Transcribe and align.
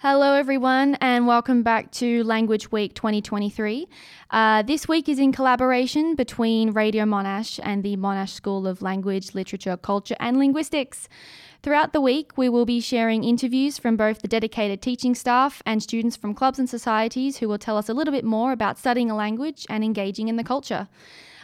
Hello, 0.00 0.34
everyone, 0.34 0.94
and 1.00 1.26
welcome 1.26 1.64
back 1.64 1.90
to 1.90 2.22
Language 2.22 2.70
Week 2.70 2.94
2023. 2.94 3.88
Uh, 4.30 4.62
this 4.62 4.86
week 4.86 5.08
is 5.08 5.18
in 5.18 5.32
collaboration 5.32 6.14
between 6.14 6.70
Radio 6.70 7.04
Monash 7.04 7.58
and 7.64 7.82
the 7.82 7.96
Monash 7.96 8.28
School 8.28 8.68
of 8.68 8.80
Language, 8.80 9.34
Literature, 9.34 9.76
Culture, 9.76 10.14
and 10.20 10.38
Linguistics. 10.38 11.08
Throughout 11.64 11.92
the 11.92 12.00
week, 12.00 12.38
we 12.38 12.48
will 12.48 12.64
be 12.64 12.80
sharing 12.80 13.24
interviews 13.24 13.76
from 13.76 13.96
both 13.96 14.22
the 14.22 14.28
dedicated 14.28 14.80
teaching 14.80 15.16
staff 15.16 15.64
and 15.66 15.82
students 15.82 16.14
from 16.14 16.32
clubs 16.32 16.60
and 16.60 16.70
societies 16.70 17.38
who 17.38 17.48
will 17.48 17.58
tell 17.58 17.76
us 17.76 17.88
a 17.88 17.92
little 17.92 18.12
bit 18.12 18.24
more 18.24 18.52
about 18.52 18.78
studying 18.78 19.10
a 19.10 19.16
language 19.16 19.66
and 19.68 19.82
engaging 19.82 20.28
in 20.28 20.36
the 20.36 20.44
culture. 20.44 20.86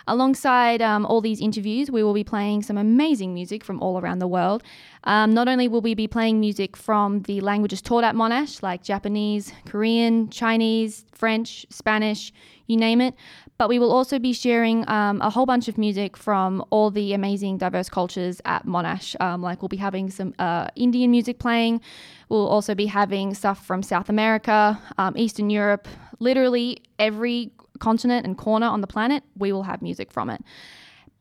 Alongside 0.06 0.82
um, 0.82 1.06
all 1.06 1.20
these 1.20 1.40
interviews, 1.40 1.90
we 1.90 2.02
will 2.02 2.12
be 2.12 2.24
playing 2.24 2.62
some 2.62 2.76
amazing 2.76 3.32
music 3.32 3.64
from 3.64 3.80
all 3.80 3.98
around 3.98 4.18
the 4.18 4.28
world. 4.28 4.62
Um, 5.04 5.32
not 5.32 5.48
only 5.48 5.66
will 5.66 5.80
we 5.80 5.94
be 5.94 6.06
playing 6.06 6.40
music 6.40 6.76
from 6.76 7.22
the 7.22 7.40
languages 7.40 7.80
taught 7.80 8.04
at 8.04 8.14
Monash, 8.14 8.62
like 8.62 8.82
Japanese, 8.82 9.52
Korean, 9.66 10.28
Chinese, 10.28 11.06
French, 11.12 11.64
Spanish, 11.70 12.32
you 12.66 12.76
name 12.76 13.00
it, 13.00 13.14
but 13.56 13.68
we 13.68 13.78
will 13.78 13.92
also 13.92 14.18
be 14.18 14.32
sharing 14.32 14.88
um, 14.88 15.20
a 15.22 15.30
whole 15.30 15.46
bunch 15.46 15.68
of 15.68 15.78
music 15.78 16.16
from 16.16 16.64
all 16.70 16.90
the 16.90 17.12
amazing 17.12 17.56
diverse 17.58 17.88
cultures 17.88 18.40
at 18.44 18.66
Monash. 18.66 19.18
Um, 19.20 19.42
like 19.42 19.62
we'll 19.62 19.68
be 19.68 19.76
having 19.76 20.10
some 20.10 20.34
uh, 20.38 20.68
Indian 20.76 21.10
music 21.10 21.38
playing. 21.38 21.80
We'll 22.28 22.48
also 22.48 22.74
be 22.74 22.86
having 22.86 23.34
stuff 23.34 23.64
from 23.64 23.82
South 23.82 24.08
America, 24.08 24.80
um, 24.98 25.16
Eastern 25.16 25.50
Europe, 25.50 25.88
literally 26.18 26.82
every 26.98 27.52
continent 27.78 28.26
and 28.26 28.36
corner 28.36 28.66
on 28.66 28.80
the 28.80 28.86
planet, 28.86 29.22
we 29.36 29.52
will 29.52 29.64
have 29.64 29.82
music 29.82 30.12
from 30.12 30.30
it. 30.30 30.42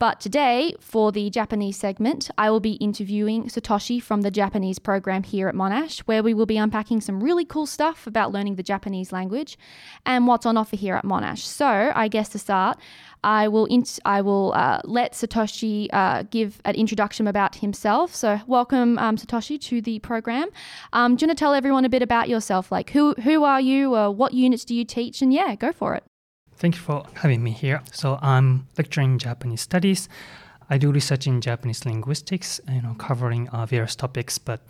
But 0.04 0.20
today, 0.20 0.76
for 0.82 1.14
the 1.14 1.30
Japanese 1.30 1.78
segment, 1.78 2.30
I 2.38 2.50
will 2.50 2.60
be 2.60 2.74
interviewing 2.74 3.46
Satoshi 3.46 4.02
from 4.02 4.20
the 4.20 4.32
Japanese 4.32 4.78
program 4.78 5.24
here 5.24 5.48
at 5.48 5.56
Monash, 5.56 6.00
where 6.00 6.22
we 6.22 6.34
will 6.34 6.46
be 6.46 6.58
unpacking 6.58 7.00
some 7.00 7.24
really 7.24 7.46
cool 7.46 7.66
stuff 7.66 8.06
about 8.06 8.34
learning 8.34 8.56
the 8.56 8.64
Japanese 8.64 9.14
language 9.14 9.58
and 10.06 10.28
what's 10.28 10.46
on 10.46 10.58
offer 10.58 10.76
here 10.76 10.96
at 10.96 11.06
Monash. 11.06 11.40
So, 11.40 11.94
I 11.95 12.10
guess 12.10 12.28
to 12.30 12.38
start, 12.38 12.80
I 13.23 13.48
will 13.48 13.66
int- 13.67 14.00
I 14.04 14.22
will 14.22 14.52
uh, 14.54 14.82
let 14.84 15.14
Satoshi 15.14 15.88
uh, 15.94 16.23
give 16.23 16.60
an 16.66 16.76
introduction 16.76 17.26
about 17.26 17.56
himself. 17.56 18.14
So, 18.14 18.42
welcome 18.45 18.98
um, 19.00 19.16
Satoshi 19.16 19.58
to 19.62 19.82
the 19.82 20.00
program. 20.00 20.50
Um, 20.92 21.16
do 21.16 21.23
you 21.23 21.28
want 21.30 21.38
to 21.38 21.42
tell 21.42 21.54
everyone 21.54 21.86
a 21.86 21.90
bit 21.90 22.02
about 22.02 22.28
yourself? 22.28 22.73
Like, 22.73 22.90
who 22.90 23.14
who 23.23 23.45
are 23.45 23.62
you? 23.62 23.95
Uh, 23.95 24.10
what 24.10 24.34
units 24.34 24.66
do 24.66 24.76
you 24.76 24.84
teach? 24.84 25.22
And 25.22 25.32
yeah, 25.32 25.56
go 25.56 25.72
for 25.72 25.95
it. 25.95 26.04
Thank 26.64 26.75
you 26.75 26.81
for 26.81 27.03
having 27.16 27.44
me 27.44 27.52
here. 27.52 27.81
So 27.92 28.17
I'm 28.22 28.69
lecturing 28.78 29.17
Japanese 29.19 29.59
studies. 29.59 30.08
I 30.70 30.78
do 30.78 30.94
research 30.94 31.28
in 31.28 31.42
Japanese 31.42 31.86
linguistics, 31.86 32.61
you 32.72 32.81
know, 32.81 32.95
covering 32.97 33.50
uh, 33.50 33.66
various 33.66 33.97
topics, 33.97 34.38
but 34.38 34.61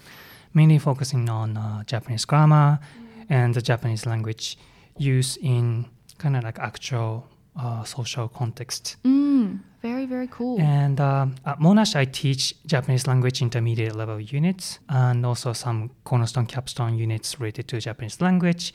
mainly 0.55 0.80
focusing 0.80 1.30
on 1.30 1.55
uh, 1.55 1.83
Japanese 1.83 2.25
grammar 2.25 2.80
mm. 2.80 3.25
and 3.30 3.53
the 3.53 3.61
Japanese 3.61 4.08
language 4.08 4.58
use 4.97 5.38
in 5.38 5.85
kind 6.17 6.35
of 6.35 6.44
like 6.44 6.58
actual 6.58 7.27
uh, 7.55 7.83
social 7.83 8.28
context. 8.28 8.95
Mm, 9.03 9.59
very, 9.83 10.07
very 10.07 10.30
cool. 10.31 10.59
And 10.59 11.00
um, 11.00 11.35
at 11.45 11.59
Monash, 11.59 11.95
I 11.95 12.05
teach 12.05 12.55
Japanese 12.66 13.05
language 13.05 13.39
intermediate 13.39 13.95
level 13.95 14.19
units 14.19 14.80
and 14.89 15.23
also 15.28 15.53
some 15.53 15.91
cornerstone 16.05 16.47
capstone 16.47 16.97
units 16.97 17.39
related 17.39 17.67
to 17.67 17.80
Japanese 17.80 18.19
language. 18.19 18.73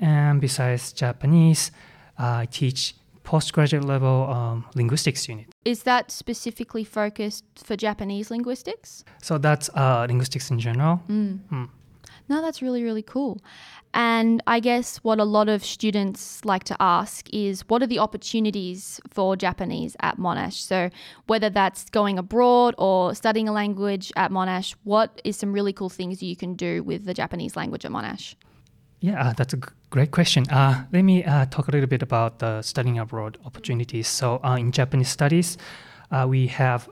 And 0.00 0.40
besides 0.40 0.94
Japanese, 0.94 1.70
I 2.18 2.46
teach 2.46 2.94
postgraduate 3.22 3.84
level 3.84 4.30
um, 4.30 4.64
linguistics 4.74 5.28
unit. 5.28 5.46
Is 5.64 5.82
that 5.84 6.10
specifically 6.10 6.84
focused 6.84 7.44
for 7.56 7.74
Japanese 7.76 8.30
linguistics? 8.30 9.04
So 9.22 9.38
that's 9.38 9.70
uh, 9.74 10.06
linguistics 10.08 10.50
in 10.50 10.60
general. 10.60 11.02
Mm. 11.08 11.40
Mm. 11.50 11.68
No, 12.28 12.40
that's 12.40 12.62
really, 12.62 12.82
really 12.82 13.02
cool. 13.02 13.42
And 13.92 14.42
I 14.46 14.58
guess 14.58 14.96
what 14.98 15.20
a 15.20 15.24
lot 15.24 15.48
of 15.48 15.64
students 15.64 16.44
like 16.44 16.64
to 16.64 16.76
ask 16.80 17.28
is 17.32 17.62
what 17.68 17.82
are 17.82 17.86
the 17.86 17.98
opportunities 17.98 19.00
for 19.08 19.36
Japanese 19.36 19.96
at 20.00 20.18
Monash? 20.18 20.54
So, 20.54 20.90
whether 21.26 21.48
that's 21.48 21.88
going 21.90 22.18
abroad 22.18 22.74
or 22.76 23.14
studying 23.14 23.48
a 23.48 23.52
language 23.52 24.12
at 24.16 24.30
Monash, 24.30 24.74
what 24.84 25.20
is 25.22 25.36
some 25.36 25.52
really 25.52 25.72
cool 25.72 25.90
things 25.90 26.22
you 26.22 26.34
can 26.34 26.54
do 26.54 26.82
with 26.82 27.04
the 27.04 27.14
Japanese 27.14 27.56
language 27.56 27.84
at 27.84 27.92
Monash? 27.92 28.34
Yeah, 29.04 29.20
uh, 29.22 29.32
that's 29.34 29.52
a 29.52 29.58
g- 29.58 29.68
great 29.90 30.12
question. 30.12 30.48
Uh, 30.48 30.86
let 30.90 31.02
me 31.02 31.22
uh, 31.24 31.44
talk 31.50 31.68
a 31.68 31.70
little 31.70 31.86
bit 31.86 32.00
about 32.00 32.38
the 32.38 32.62
studying 32.62 32.98
abroad 32.98 33.36
opportunities. 33.44 34.08
So, 34.08 34.40
uh, 34.42 34.56
in 34.56 34.72
Japanese 34.72 35.10
studies, 35.10 35.58
uh, 36.10 36.24
we 36.26 36.46
have 36.46 36.88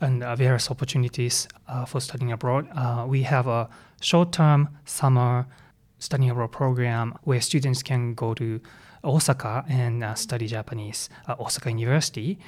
and 0.00 0.24
uh, 0.24 0.34
various 0.34 0.72
opportunities 0.72 1.46
for 1.86 2.00
studying 2.00 2.32
abroad. 2.32 2.66
we 3.06 3.22
have 3.22 3.46
a 3.46 3.68
short-term 4.00 4.68
summer 4.84 5.46
studying 6.00 6.30
abroad 6.30 6.50
program 6.50 7.14
where 7.22 7.40
students 7.40 7.80
can 7.80 8.14
go 8.14 8.34
to 8.34 8.60
Osaka 9.04 9.64
and 9.68 10.04
study 10.18 10.48
Japanese 10.48 11.08
at 11.28 11.38
Osaka 11.38 11.70
University, 11.70 12.40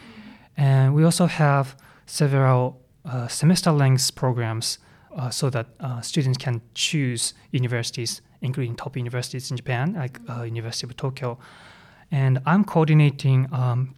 and 0.56 0.92
we 0.92 1.04
also 1.04 1.26
have 1.26 1.76
several 2.04 2.80
semester-length 3.28 4.14
programs 4.16 4.78
so 5.30 5.48
that 5.50 5.66
students 6.02 6.36
can 6.36 6.60
choose 6.74 7.32
universities 7.52 8.20
including 8.42 8.76
top 8.76 8.96
universities 8.96 9.50
in 9.50 9.56
Japan, 9.56 9.94
like 9.94 10.18
uh, 10.28 10.42
University 10.42 10.86
of 10.86 10.96
Tokyo. 10.96 11.38
And 12.10 12.40
I'm 12.46 12.64
coordinating 12.64 13.48
um, 13.52 13.94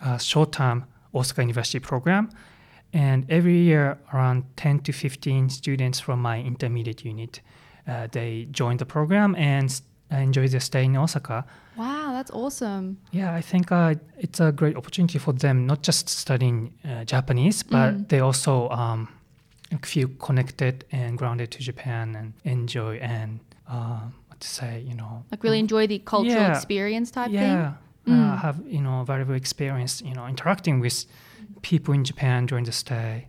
a 0.00 0.18
short-term 0.18 0.86
Osaka 1.14 1.42
University 1.42 1.80
program. 1.80 2.30
And 2.92 3.26
every 3.28 3.58
year, 3.58 3.98
around 4.12 4.44
10 4.56 4.80
to 4.80 4.92
15 4.92 5.50
students 5.50 6.00
from 6.00 6.22
my 6.22 6.40
intermediate 6.40 7.04
unit, 7.04 7.40
uh, 7.88 8.06
they 8.12 8.46
join 8.50 8.76
the 8.76 8.86
program 8.86 9.34
and 9.34 9.80
enjoy 10.10 10.48
their 10.48 10.60
stay 10.60 10.84
in 10.84 10.96
Osaka. 10.96 11.44
Wow, 11.76 12.12
that's 12.12 12.30
awesome. 12.30 12.98
Yeah, 13.10 13.34
I 13.34 13.40
think 13.40 13.72
uh, 13.72 13.96
it's 14.16 14.40
a 14.40 14.52
great 14.52 14.76
opportunity 14.76 15.18
for 15.18 15.32
them, 15.32 15.66
not 15.66 15.82
just 15.82 16.08
studying 16.08 16.74
uh, 16.88 17.04
Japanese, 17.04 17.62
but 17.62 17.94
mm. 17.94 18.08
they 18.08 18.20
also 18.20 18.68
um, 18.70 19.08
feel 19.78 20.08
connected 20.18 20.84
and 20.92 21.16
grounded 21.18 21.50
to 21.52 21.58
Japan 21.58 22.14
and 22.16 22.34
enjoy 22.44 22.96
and 22.96 23.40
uh, 23.68 24.00
what 24.28 24.40
to 24.40 24.48
say, 24.48 24.84
you 24.86 24.94
know, 24.94 25.24
like 25.30 25.42
really 25.42 25.58
enjoy 25.58 25.86
the 25.86 25.98
cultural 26.00 26.34
yeah, 26.34 26.56
experience 26.56 27.10
type 27.10 27.30
yeah, 27.30 27.40
thing. 27.40 28.12
Yeah, 28.14 28.32
uh, 28.32 28.36
mm. 28.36 28.40
have 28.40 28.60
you 28.66 28.80
know 28.80 29.00
a 29.00 29.04
valuable 29.04 29.34
experience, 29.34 30.02
you 30.02 30.14
know, 30.14 30.26
interacting 30.26 30.80
with 30.80 31.06
people 31.62 31.94
in 31.94 32.04
Japan 32.04 32.46
during 32.46 32.64
the 32.64 32.72
stay. 32.72 33.28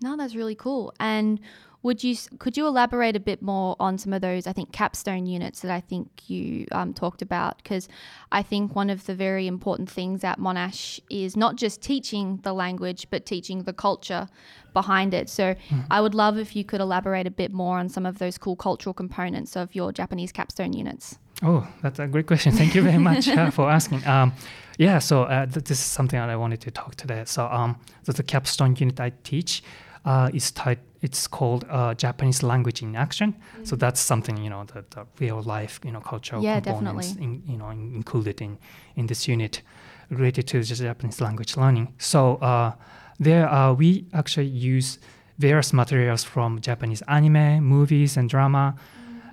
No, 0.00 0.16
that's 0.16 0.34
really 0.36 0.54
cool. 0.54 0.94
And 1.00 1.40
would 1.82 2.02
you 2.02 2.16
could 2.38 2.56
you 2.56 2.66
elaborate 2.66 3.14
a 3.14 3.20
bit 3.20 3.40
more 3.40 3.76
on 3.78 3.98
some 3.98 4.12
of 4.12 4.20
those 4.20 4.46
I 4.46 4.52
think 4.52 4.72
capstone 4.72 5.26
units 5.26 5.60
that 5.60 5.70
I 5.70 5.80
think 5.80 6.28
you 6.28 6.66
um, 6.72 6.92
talked 6.92 7.22
about 7.22 7.58
because 7.62 7.88
I 8.32 8.42
think 8.42 8.74
one 8.74 8.90
of 8.90 9.06
the 9.06 9.14
very 9.14 9.46
important 9.46 9.88
things 9.88 10.24
at 10.24 10.38
Monash 10.40 11.00
is 11.08 11.36
not 11.36 11.56
just 11.56 11.80
teaching 11.80 12.40
the 12.42 12.52
language 12.52 13.06
but 13.10 13.24
teaching 13.24 13.62
the 13.62 13.72
culture 13.72 14.28
behind 14.72 15.14
it. 15.14 15.28
So 15.28 15.54
mm. 15.54 15.86
I 15.90 16.00
would 16.00 16.14
love 16.14 16.38
if 16.38 16.54
you 16.54 16.64
could 16.64 16.80
elaborate 16.80 17.26
a 17.26 17.30
bit 17.30 17.52
more 17.52 17.78
on 17.78 17.88
some 17.88 18.06
of 18.06 18.18
those 18.18 18.38
cool 18.38 18.56
cultural 18.56 18.94
components 18.94 19.56
of 19.56 19.74
your 19.74 19.92
Japanese 19.92 20.32
capstone 20.32 20.72
units. 20.72 21.18
Oh, 21.42 21.66
that's 21.82 22.00
a 22.00 22.06
great 22.06 22.26
question. 22.26 22.52
Thank 22.52 22.74
you 22.74 22.82
very 22.82 22.98
much 22.98 23.28
uh, 23.28 23.50
for 23.50 23.70
asking. 23.70 24.04
Um, 24.06 24.32
yeah, 24.76 24.98
so 24.98 25.22
uh, 25.22 25.46
th- 25.46 25.64
this 25.64 25.78
is 25.78 25.84
something 25.84 26.18
that 26.18 26.28
I 26.28 26.36
wanted 26.36 26.60
to 26.62 26.70
talk 26.70 26.96
today. 26.96 27.22
So 27.26 27.46
um, 27.46 27.78
the 28.04 28.22
capstone 28.22 28.74
unit 28.76 28.98
I 29.00 29.12
teach 29.22 29.62
uh, 30.08 30.30
is 30.32 30.50
tied 30.50 30.78
it's 31.00 31.28
called 31.28 31.64
uh, 31.70 31.94
Japanese 31.94 32.42
language 32.42 32.82
in 32.82 32.96
action. 32.96 33.32
Mm-hmm. 33.32 33.64
So 33.64 33.76
that's 33.76 34.00
something 34.00 34.36
you 34.38 34.50
know 34.50 34.64
the, 34.64 34.84
the 34.90 35.06
real 35.20 35.42
life 35.42 35.78
you 35.84 35.92
know 35.92 36.00
cultural 36.00 36.42
yeah, 36.42 36.60
components 36.60 37.14
in, 37.16 37.42
you 37.46 37.56
know 37.56 37.68
in, 37.70 37.94
included 37.94 38.40
in 38.40 38.58
in 38.96 39.06
this 39.06 39.28
unit 39.28 39.62
related 40.10 40.46
to 40.48 40.62
Japanese 40.62 41.20
language 41.20 41.56
learning. 41.56 41.92
So 41.98 42.36
uh, 42.36 42.72
there 43.20 43.48
uh, 43.48 43.74
we 43.74 44.06
actually 44.12 44.46
use 44.46 44.98
various 45.38 45.72
materials 45.72 46.24
from 46.24 46.60
Japanese 46.60 47.02
anime, 47.06 47.62
movies, 47.62 48.16
and 48.16 48.28
drama 48.30 48.74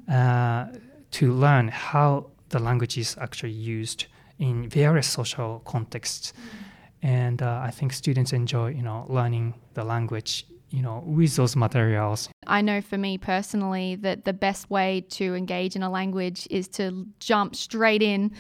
mm-hmm. 0.10 0.78
to 1.12 1.34
learn 1.34 1.70
how 1.70 2.28
the 2.50 2.60
language 2.60 2.98
is 2.98 3.18
actually 3.20 3.58
used 3.78 4.06
in 4.38 4.70
various 4.70 5.08
social 5.08 5.62
contexts. 5.66 6.34
Mm-hmm. 6.34 7.08
And 7.08 7.42
uh, 7.42 7.62
I 7.64 7.72
think 7.72 7.94
students 7.94 8.34
enjoy 8.34 8.68
you 8.80 8.84
know 8.84 9.06
learning 9.08 9.54
the 9.74 9.84
language 9.84 10.46
you 10.70 10.82
know, 10.82 11.04
with 11.06 11.36
those 11.36 11.56
materials. 11.56 12.30
I 12.48 12.62
know 12.62 12.82
for 12.82 12.98
me 12.98 13.18
personally 13.18 13.96
that 13.96 14.26
the 14.26 14.34
best 14.34 14.70
way 14.70 15.06
to 15.12 15.36
engage 15.36 15.76
in 15.76 15.84
a 15.84 15.90
language 15.90 16.48
is 16.50 16.68
to 16.70 17.06
jump 17.20 17.56
straight 17.56 18.02
in 18.02 18.32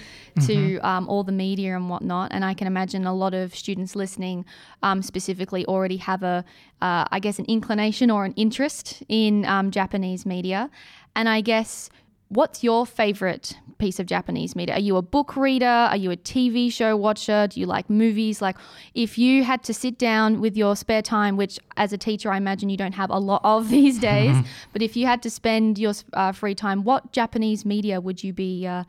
to 0.46 0.56
mm-hmm. 0.56 0.86
um, 0.86 1.08
all 1.08 1.24
the 1.24 1.32
media 1.32 1.76
and 1.76 1.90
whatnot. 1.90 2.32
And 2.32 2.44
I 2.44 2.54
can 2.54 2.68
imagine 2.68 3.06
a 3.06 3.14
lot 3.14 3.34
of 3.34 3.56
students 3.56 3.96
listening 3.96 4.46
um, 4.84 5.02
specifically 5.02 5.66
already 5.66 5.98
have 5.98 6.24
a, 6.24 6.44
uh, 6.82 7.06
I 7.10 7.20
guess, 7.20 7.40
an 7.40 7.46
inclination 7.46 8.12
or 8.12 8.26
an 8.26 8.34
interest 8.34 9.04
in 9.08 9.46
um, 9.46 9.72
Japanese 9.72 10.26
media. 10.26 10.70
And 11.16 11.30
I 11.30 11.42
guess 11.42 11.90
what's 12.30 12.64
your 12.64 12.86
favorite 12.86 13.58
piece 13.78 14.00
of 14.00 14.06
Japanese 14.06 14.56
media? 14.56 14.76
Are 14.76 14.80
you 14.80 14.98
a 14.98 15.02
book 15.02 15.36
reader? 15.36 15.66
Are 15.66 15.98
you 15.98 16.12
a 16.12 16.18
TV 16.18 16.72
show 16.72 16.96
watcher? 16.96 17.48
Do 17.48 17.60
you 17.60 17.66
like 17.66 17.90
movies? 17.90 18.42
Like, 18.42 18.58
if 18.94 19.18
you 19.18 19.44
had 19.44 19.64
to 19.64 19.74
sit 19.74 19.98
down 19.98 20.42
with 20.42 20.56
your 20.56 20.76
spare 20.76 21.02
time, 21.02 21.38
which 21.38 21.60
as 21.78 21.94
a 21.94 21.98
teacher, 21.98 22.32
I 22.32 22.38
imagine 22.38 22.70
you 22.70 22.78
don't 22.78 22.94
have 22.94 23.10
a 23.10 23.20
lot 23.20 23.42
of 23.44 23.70
these 23.78 24.00
days, 24.00 24.36
but 24.74 24.82
if 24.82 24.96
you 24.96 25.06
had 25.06 25.22
to 25.24 25.30
spend 25.30 25.78
your 25.78 25.94
uh, 26.14 26.32
free 26.32 26.56
time, 26.56 26.84
what 26.84 27.12
Japanese 27.12 27.66
media 27.66 28.00
would 28.02 28.24
you 28.24 28.34
be? 28.34 28.66
Uh, 28.66 28.84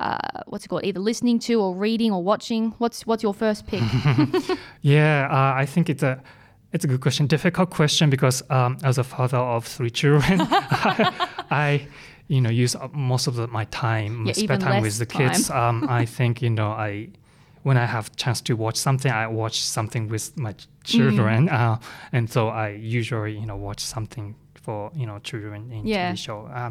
uh, 0.00 0.42
what's 0.46 0.64
it 0.64 0.68
called? 0.68 0.84
Either 0.84 0.98
listening 0.98 1.38
to 1.38 1.60
or 1.60 1.76
reading 1.76 2.10
or 2.10 2.24
watching. 2.24 2.74
What's 2.78 3.06
what's 3.06 3.22
your 3.22 3.34
first 3.34 3.68
pick? 3.68 3.82
yeah, 4.80 5.28
uh, 5.30 5.60
I 5.60 5.64
think 5.64 5.88
it's 5.88 6.02
a 6.02 6.20
it's 6.72 6.84
a 6.84 6.88
good 6.88 7.00
question. 7.00 7.28
Difficult 7.28 7.70
question 7.70 8.10
because 8.10 8.42
um, 8.50 8.78
as 8.82 8.98
a 8.98 9.04
father 9.04 9.36
of 9.36 9.64
three 9.64 9.90
children, 9.90 10.40
I 10.40 11.86
you 12.28 12.40
know 12.40 12.50
use 12.50 12.76
most 12.92 13.26
of 13.26 13.34
the, 13.36 13.46
my 13.48 13.64
time, 13.66 14.26
Yeah, 14.26 14.32
spare 14.34 14.58
time 14.58 14.82
with 14.82 14.98
the 14.98 15.06
kids. 15.06 15.50
um, 15.50 15.84
I 15.88 16.06
think 16.06 16.42
you 16.42 16.50
know 16.50 16.70
I 16.70 17.08
when 17.62 17.76
I 17.76 17.86
have 17.86 18.14
chance 18.16 18.40
to 18.42 18.56
watch 18.56 18.76
something, 18.76 19.12
I 19.12 19.26
watch 19.28 19.62
something 19.62 20.08
with 20.08 20.36
my 20.36 20.54
children, 20.84 21.48
Mm. 21.48 21.52
uh, 21.52 21.76
and 22.12 22.28
so 22.30 22.48
I 22.48 22.70
usually 22.70 23.38
you 23.38 23.46
know 23.46 23.56
watch 23.56 23.80
something 23.80 24.34
for 24.54 24.90
you 24.94 25.06
know 25.06 25.18
children 25.20 25.70
in 25.72 25.86
Yeah. 25.86 26.12
TV 26.12 26.18
show. 26.18 26.46
Uh, 26.46 26.70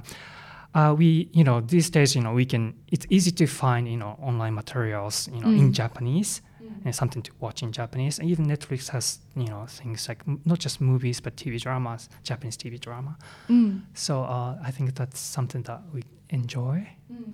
uh, 0.74 0.94
we 0.98 1.30
you 1.33 1.44
know 1.44 1.62
these 1.62 1.89
days 1.89 2.15
you 2.15 2.21
know 2.21 2.33
we 2.33 2.45
can 2.45 2.74
it's 2.92 3.06
easy 3.09 3.31
to 3.31 3.45
find 3.48 3.88
you 3.88 3.98
know 3.98 4.18
online 4.21 4.53
materials 4.53 5.27
you 5.33 5.39
know 5.42 5.48
Mm. 5.48 5.57
in 5.59 5.74
Japanese 5.74 6.42
and 6.86 6.96
something 6.96 7.22
to 7.24 7.32
watch 7.40 7.64
in 7.64 7.72
Japanese. 7.72 8.20
And 8.20 8.30
even 8.30 8.46
Netflix 8.46 8.90
has 8.90 9.20
you 9.36 9.48
know 9.48 9.66
things 9.68 10.08
like 10.08 10.22
m- 10.28 10.42
not 10.46 10.60
just 10.60 10.82
movies 10.82 11.22
but 11.22 11.36
TV 11.36 11.60
dramas, 11.62 12.10
Japanese 12.24 12.58
TV 12.58 12.80
drama. 12.80 13.18
Mm. 13.50 13.82
So 13.94 14.24
uh, 14.24 14.58
I 14.64 14.72
think 14.72 14.96
that's 14.96 15.20
something 15.20 15.64
that 15.64 15.82
we 15.94 16.04
enjoy 16.30 16.88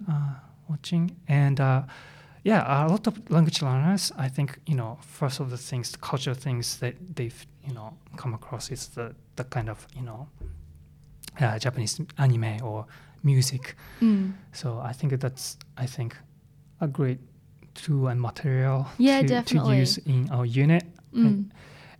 uh, 0.10 0.36
watching. 0.69 1.16
And 1.28 1.60
uh, 1.60 1.84
yeah, 2.44 2.86
a 2.86 2.88
lot 2.88 3.07
of 3.07 3.30
language 3.30 3.62
learners, 3.62 4.12
I 4.18 4.30
think 4.30 4.60
you 4.66 4.75
know 4.75 4.98
first 5.01 5.39
of 5.39 5.50
the 5.50 5.57
things, 5.57 5.92
the 5.92 5.98
cultural 5.98 6.36
things 6.36 6.78
that 6.78 6.95
they've 7.16 7.45
you 7.68 7.74
know 7.74 7.94
come 8.16 8.34
across 8.34 8.72
is 8.72 8.88
the 8.89 9.16
the 9.36 9.44
kind 9.44 9.69
of 9.69 9.88
you 9.95 10.04
know 10.04 10.28
uh, 11.39 11.60
Japanese 11.60 12.00
anime 12.18 12.57
or 12.63 12.86
music. 13.24 13.75
Mm. 14.01 14.34
So 14.54 14.80
I 14.80 14.94
think 14.94 15.19
that's 15.19 15.57
I 15.78 15.86
think 15.86 16.16
a 16.81 16.88
great 16.88 17.19
tool 17.77 18.07
and 18.07 18.19
material 18.19 18.85
Yeah, 18.97 19.21
to, 19.21 19.44
to 19.44 19.56
use 19.79 19.97
in 20.06 20.29
our 20.31 20.45
unit. 20.45 20.83
Mm. 21.13 21.50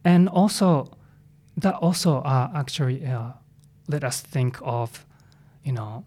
And 0.04 0.30
also 0.30 0.92
that 1.58 1.76
also 1.82 2.18
uh, 2.22 2.52
actually 2.54 3.06
uh, 3.06 3.32
let 3.88 4.04
us 4.04 4.22
think 4.22 4.58
of 4.62 5.06
you 5.64 5.74
know 5.74 6.04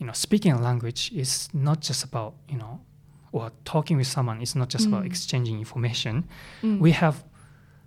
you 0.00 0.06
know 0.06 0.12
speaking 0.12 0.52
a 0.52 0.60
language 0.60 1.10
is 1.14 1.48
not 1.52 1.80
just 1.80 2.04
about 2.04 2.34
you 2.48 2.58
know 2.58 2.80
or 3.32 3.50
talking 3.64 3.96
with 3.96 4.06
someone 4.06 4.40
is 4.42 4.54
not 4.54 4.68
just 4.68 4.86
about 4.86 5.02
Mm. 5.02 5.06
exchanging 5.06 5.58
information 5.58 6.24
Mm. 6.62 6.80
we 6.80 6.92
have 6.92 7.16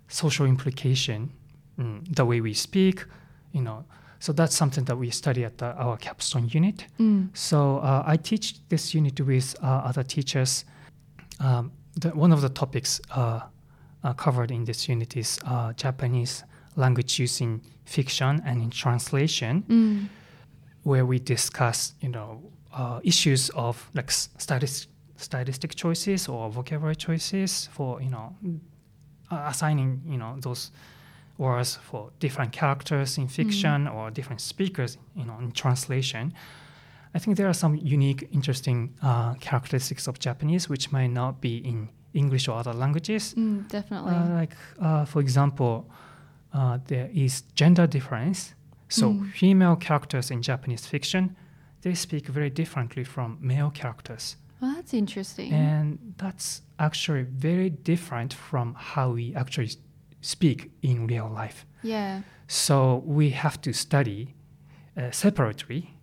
social 0.08 0.46
implication 0.46 1.30
mm, 1.78 2.00
the 2.16 2.24
way 2.24 2.40
we 2.40 2.54
speak 2.54 3.04
you 3.52 3.62
know 3.62 3.84
so 4.20 4.32
that's 4.32 4.54
something 4.56 4.84
that 4.84 4.96
we 4.96 5.10
study 5.10 5.44
at 5.44 5.56
the, 5.58 5.66
our 5.84 5.96
capstone 5.96 6.48
unit 6.54 6.84
Mm. 6.98 7.28
so 7.34 7.78
uh, 7.78 8.12
i 8.12 8.16
teach 8.16 8.54
this 8.68 8.94
unit 8.94 9.20
with 9.20 9.56
uh, 9.62 9.66
other 9.88 10.02
teachers 10.04 10.64
um, 11.40 11.72
the, 12.00 12.10
one 12.10 12.32
of 12.32 12.40
the 12.40 12.48
topics 12.50 13.00
uh, 13.16 13.40
uh, 14.04 14.12
covered 14.14 14.50
in 14.50 14.64
this 14.64 14.88
unit 14.88 15.16
is 15.16 15.38
uh, 15.46 15.72
japanese 15.72 16.44
language 16.76 17.18
use 17.22 17.40
in 17.44 17.60
fiction 17.84 18.40
and 18.44 18.62
in 18.62 18.70
translation 18.70 19.64
Mm. 19.68 20.08
where 20.82 21.04
we 21.04 21.18
discuss, 21.18 21.94
you 22.00 22.08
know, 22.08 22.40
uh, 22.72 23.00
issues 23.02 23.50
of 23.50 23.90
like 23.94 24.08
s- 24.08 24.28
stylis- 24.38 24.86
stylistic 25.16 25.74
choices 25.74 26.28
or 26.28 26.48
vocabulary 26.50 26.96
choices 26.96 27.68
for, 27.72 28.00
you 28.00 28.08
know, 28.10 28.34
assigning, 29.30 30.00
you 30.06 30.16
know, 30.16 30.36
those 30.40 30.70
words 31.40 31.76
for 31.88 32.10
different 32.20 32.52
characters 32.52 33.18
in 33.18 33.26
fiction 33.28 33.88
or 33.88 34.10
different 34.10 34.40
speakers, 34.40 34.98
you 35.16 35.24
know, 35.24 35.38
in 35.40 35.50
translation. 35.52 36.32
I 37.14 37.18
think 37.18 37.36
there 37.36 37.48
are 37.48 37.54
some 37.64 37.74
unique, 37.76 38.28
interesting 38.30 38.94
uh, 39.02 39.34
characteristics 39.40 40.06
of 40.06 40.18
Japanese 40.18 40.68
which 40.68 40.92
might 40.92 41.10
not 41.10 41.40
be 41.40 41.56
in 41.70 41.88
English 42.12 42.48
or 42.48 42.58
other 42.58 42.74
languages. 42.74 43.34
Mm. 43.36 43.68
Definitely. 43.68 44.12
Uh, 44.14 44.34
like, 44.40 44.54
uh, 44.80 45.04
for 45.06 45.20
example, 45.20 45.90
uh, 46.52 46.78
there 46.86 47.08
is 47.12 47.42
gender 47.54 47.86
difference. 47.86 48.54
So, 48.88 49.06
Mm. 49.12 49.30
female 49.32 49.76
characters 49.76 50.30
in 50.30 50.42
Japanese 50.42 50.86
fiction, 50.86 51.36
they 51.82 51.94
speak 51.94 52.26
very 52.28 52.50
differently 52.50 53.04
from 53.04 53.38
male 53.40 53.70
characters. 53.70 54.36
well, 54.60 54.74
that's 54.74 54.92
interesting. 54.92 55.50
And 55.52 55.98
that's 56.18 56.60
actually 56.78 57.22
very 57.22 57.70
different 57.70 58.34
from 58.34 58.74
how 58.92 59.14
we 59.14 59.34
actually 59.34 59.70
speak 60.20 60.70
in 60.82 61.06
real 61.06 61.28
life. 61.28 61.64
yeah. 61.82 62.22
So, 62.46 63.02
we 63.06 63.30
have 63.30 63.60
to 63.62 63.72
study 63.72 64.34
uh, 64.96 65.10
separately. 65.12 65.94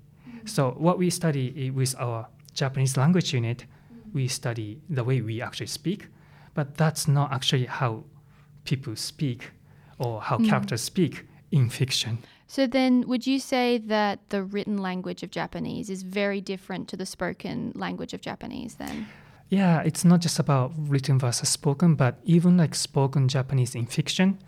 So, 0.46 0.72
what 0.78 0.98
we 0.98 1.10
study 1.10 1.69
with 1.72 1.94
our 2.00 2.28
Japanese 2.54 2.96
language 2.96 3.34
unit, 3.34 3.66
we 4.14 4.28
study 4.30 4.80
the 4.90 5.04
way 5.04 5.22
we 5.22 5.42
actually 5.42 5.68
speak, 5.68 6.08
but 6.54 6.75
that's 6.78 7.06
not 7.08 7.34
actually 7.34 7.66
how 7.66 8.06
people 8.64 8.96
speak 8.96 9.52
or 10.00 10.22
how 10.22 10.38
Mm. 10.38 10.50
characters 10.50 10.81
speak 10.81 11.25
in 11.52 11.69
fiction. 11.69 12.19
So 12.48 12.66
then, 12.66 13.04
would 13.10 13.28
you 13.28 13.40
say 13.40 13.78
that 13.78 14.19
the 14.30 14.42
written 14.42 14.78
language 14.78 15.22
of 15.24 15.31
Japanese 15.31 15.90
is 15.90 16.04
very 16.04 16.40
different 16.40 16.88
to 16.90 16.96
the 16.98 17.06
spoken 17.06 17.74
language 17.75 18.14
of 18.14 18.22
Japanese? 18.22 18.75
Then. 18.75 19.08
Yeah, 19.50 19.82
it's 19.82 20.04
not 20.04 20.20
just 20.20 20.40
about 20.40 20.74
written 20.78 21.20
versus 21.20 21.50
spoken, 21.50 21.96
but 21.96 22.20
even 22.26 22.58
like 22.58 22.76
spoken 22.76 23.28
Japanese 23.28 23.76
in 23.76 23.86
fiction, 23.86 24.40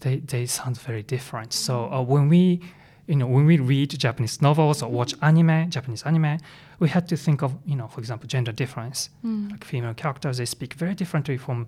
they, 0.00 0.16
they 0.18 0.46
sound 0.46 0.78
very 0.78 1.02
different. 1.02 1.52
So 1.52 1.90
uh, 1.90 2.02
when 2.02 2.28
we, 2.28 2.60
you 3.06 3.16
know, 3.16 3.26
when 3.26 3.46
we 3.46 3.58
read 3.58 3.90
Japanese 3.90 4.40
novels 4.40 4.82
or 4.82 4.90
watch 4.90 5.14
anime, 5.22 5.70
Japanese 5.70 6.04
anime, 6.04 6.38
we 6.78 6.88
had 6.88 7.08
to 7.08 7.16
think 7.16 7.42
of, 7.42 7.56
you 7.66 7.74
know, 7.74 7.88
for 7.88 8.00
example, 8.00 8.28
gender 8.28 8.52
difference. 8.52 9.10
Mm. 9.24 9.50
Like 9.50 9.64
female 9.64 9.94
characters, 9.94 10.38
they 10.38 10.44
speak 10.44 10.74
very 10.74 10.94
differently 10.94 11.36
from 11.36 11.66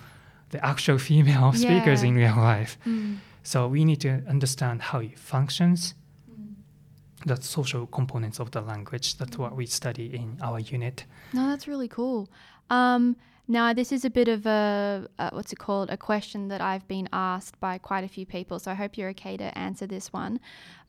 the 0.51 0.65
actual 0.65 0.99
female 1.11 1.53
speakers 1.53 2.03
in 2.03 2.15
real 2.15 2.37
life. 2.37 2.79
Mm. 2.87 3.19
So 3.43 3.69
we 3.69 3.85
need 3.85 4.01
to 4.01 4.23
understand 4.29 4.83
how 4.83 5.01
it 5.01 5.19
functions, 5.19 5.95
the 7.25 7.37
social 7.37 7.87
components 7.87 8.39
of 8.39 8.51
the 8.53 8.61
language. 8.61 9.19
That's 9.19 9.39
what 9.39 9.57
we 9.57 9.67
study 9.67 10.15
in 10.15 10.39
our 10.43 10.61
unit. 10.61 11.05
No, 11.33 11.49
that's 11.49 11.67
really 11.67 11.89
cool. 11.89 12.29
Um, 12.71 13.17
now, 13.49 13.73
this 13.73 13.93
is 13.93 14.05
a 14.05 14.11
bit 14.11 14.29
of 14.29 14.45
a, 14.47 15.09
what's 15.31 15.53
it 15.53 15.59
called, 15.59 15.89
a 15.91 15.97
question 15.97 16.49
that 16.49 16.61
I've 16.61 16.87
been 16.89 17.09
asked 17.13 17.61
by 17.61 17.79
quite 17.79 18.03
a 18.03 18.09
few 18.09 18.27
people. 18.27 18.59
So 18.59 18.71
I 18.73 18.75
hope 18.75 18.97
you're 18.97 19.11
okay 19.11 19.37
to 19.37 19.57
answer 19.57 19.87
this 19.87 20.13
one. 20.13 20.41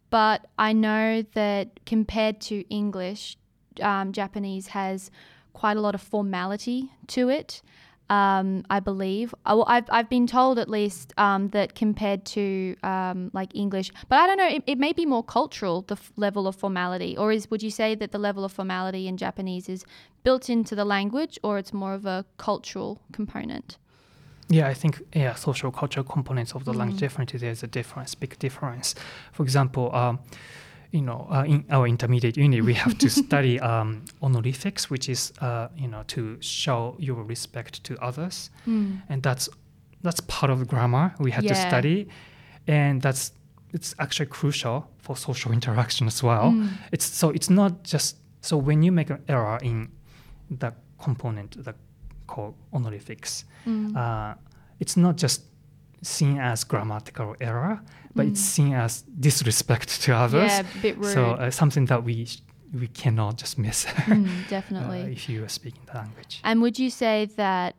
But 0.09 0.47
I 0.57 0.73
know 0.73 1.23
that 1.33 1.85
compared 1.85 2.39
to 2.41 2.67
English, 2.69 3.37
um, 3.81 4.11
Japanese 4.11 4.67
has 4.67 5.11
quite 5.53 5.77
a 5.77 5.81
lot 5.81 5.93
of 5.93 6.01
formality 6.01 6.91
to 7.07 7.29
it. 7.29 7.61
Um, 8.09 8.63
I 8.69 8.79
believe. 8.79 9.35
I, 9.45 9.53
well, 9.53 9.65
I've, 9.67 9.83
I've 9.89 10.09
been 10.09 10.27
told 10.27 10.59
at 10.59 10.69
least 10.69 11.13
um, 11.17 11.49
that 11.49 11.75
compared 11.75 12.23
to 12.27 12.75
um, 12.81 13.31
like 13.33 13.53
English, 13.53 13.91
but 14.07 14.17
I 14.19 14.27
don't 14.27 14.37
know. 14.37 14.47
It, 14.47 14.63
it 14.65 14.77
may 14.77 14.93
be 14.93 15.05
more 15.05 15.23
cultural 15.23 15.81
the 15.81 15.95
f- 15.95 16.13
level 16.15 16.47
of 16.47 16.55
formality, 16.55 17.17
or 17.17 17.33
is 17.33 17.51
would 17.51 17.61
you 17.61 17.69
say 17.69 17.95
that 17.95 18.13
the 18.13 18.17
level 18.17 18.45
of 18.45 18.53
formality 18.53 19.09
in 19.09 19.17
Japanese 19.17 19.67
is 19.67 19.83
built 20.23 20.49
into 20.49 20.73
the 20.73 20.85
language, 20.85 21.37
or 21.43 21.57
it's 21.57 21.73
more 21.73 21.93
of 21.93 22.05
a 22.05 22.23
cultural 22.37 23.01
component? 23.11 23.77
Yeah, 24.49 24.67
I 24.67 24.73
think 24.73 25.01
yeah, 25.13 25.35
social 25.35 25.71
cultural 25.71 26.05
components 26.05 26.53
of 26.53 26.63
the 26.63 26.73
language 26.73 27.01
definitely 27.01 27.39
there's 27.39 27.63
a 27.63 27.67
difference, 27.67 28.15
big 28.15 28.39
difference. 28.39 28.95
For 29.33 29.43
example, 29.43 29.93
um, 29.93 30.19
you 30.91 31.01
know, 31.01 31.27
uh, 31.29 31.43
in 31.43 31.65
our 31.69 31.85
intermediate 31.87 32.37
unit, 32.37 32.63
we 32.63 32.73
have 32.73 32.97
to 32.97 33.09
study 33.09 33.59
um, 33.71 34.05
honorifics, 34.21 34.89
which 34.89 35.09
is 35.09 35.33
uh, 35.41 35.67
you 35.75 35.87
know 35.87 36.03
to 36.07 36.37
show 36.41 36.95
your 36.99 37.23
respect 37.23 37.83
to 37.83 37.97
others, 38.01 38.49
and 39.09 39.21
that's 39.23 39.49
that's 40.03 40.21
part 40.21 40.49
of 40.51 40.67
grammar 40.67 41.13
we 41.19 41.31
had 41.31 41.43
to 41.43 41.49
study, 41.69 42.07
and 42.67 43.01
that's 43.01 43.31
it's 43.73 43.93
actually 43.99 44.27
crucial 44.27 44.87
for 44.97 45.15
social 45.17 45.51
interaction 45.51 46.07
as 46.07 46.23
well. 46.23 46.51
It's 46.91 47.05
so 47.05 47.29
it's 47.31 47.49
not 47.49 47.83
just 47.83 48.17
so 48.41 48.57
when 48.57 48.81
you 48.83 48.91
make 48.91 49.09
an 49.09 49.21
error 49.27 49.59
in 49.61 49.89
the 50.49 50.71
component 51.01 51.63
that 51.65 51.75
called 52.27 52.55
honorifics, 52.73 53.43
uh, 53.95 54.33
it's 54.79 54.95
not 54.95 55.17
just 55.17 55.41
seen 56.01 56.37
as 56.39 56.63
grammatical 56.63 57.35
error, 57.41 57.79
but 58.15 58.25
it's 58.25 58.41
seen 58.41 58.73
as 58.73 59.03
disrespect 59.19 60.01
to 60.03 60.13
others. 60.15 60.51
Yeah, 60.51 60.59
a 60.61 60.81
bit 60.81 60.97
rude. 60.97 61.13
So 61.13 61.31
uh, 61.31 61.51
something 61.51 61.85
that 61.85 62.03
we 62.03 62.25
sh- 62.25 62.41
we 62.73 62.87
cannot 62.87 63.37
just 63.37 63.57
miss 63.57 63.85
Mm, 63.85 64.27
uh, 64.45 64.49
definitely. 64.49 65.13
if 65.13 65.29
you 65.29 65.43
are 65.45 65.49
speaking 65.49 65.81
the 65.85 65.97
language. 65.97 66.41
And 66.43 66.61
would 66.61 66.77
you 66.77 66.89
say 66.89 67.25
that, 67.37 67.75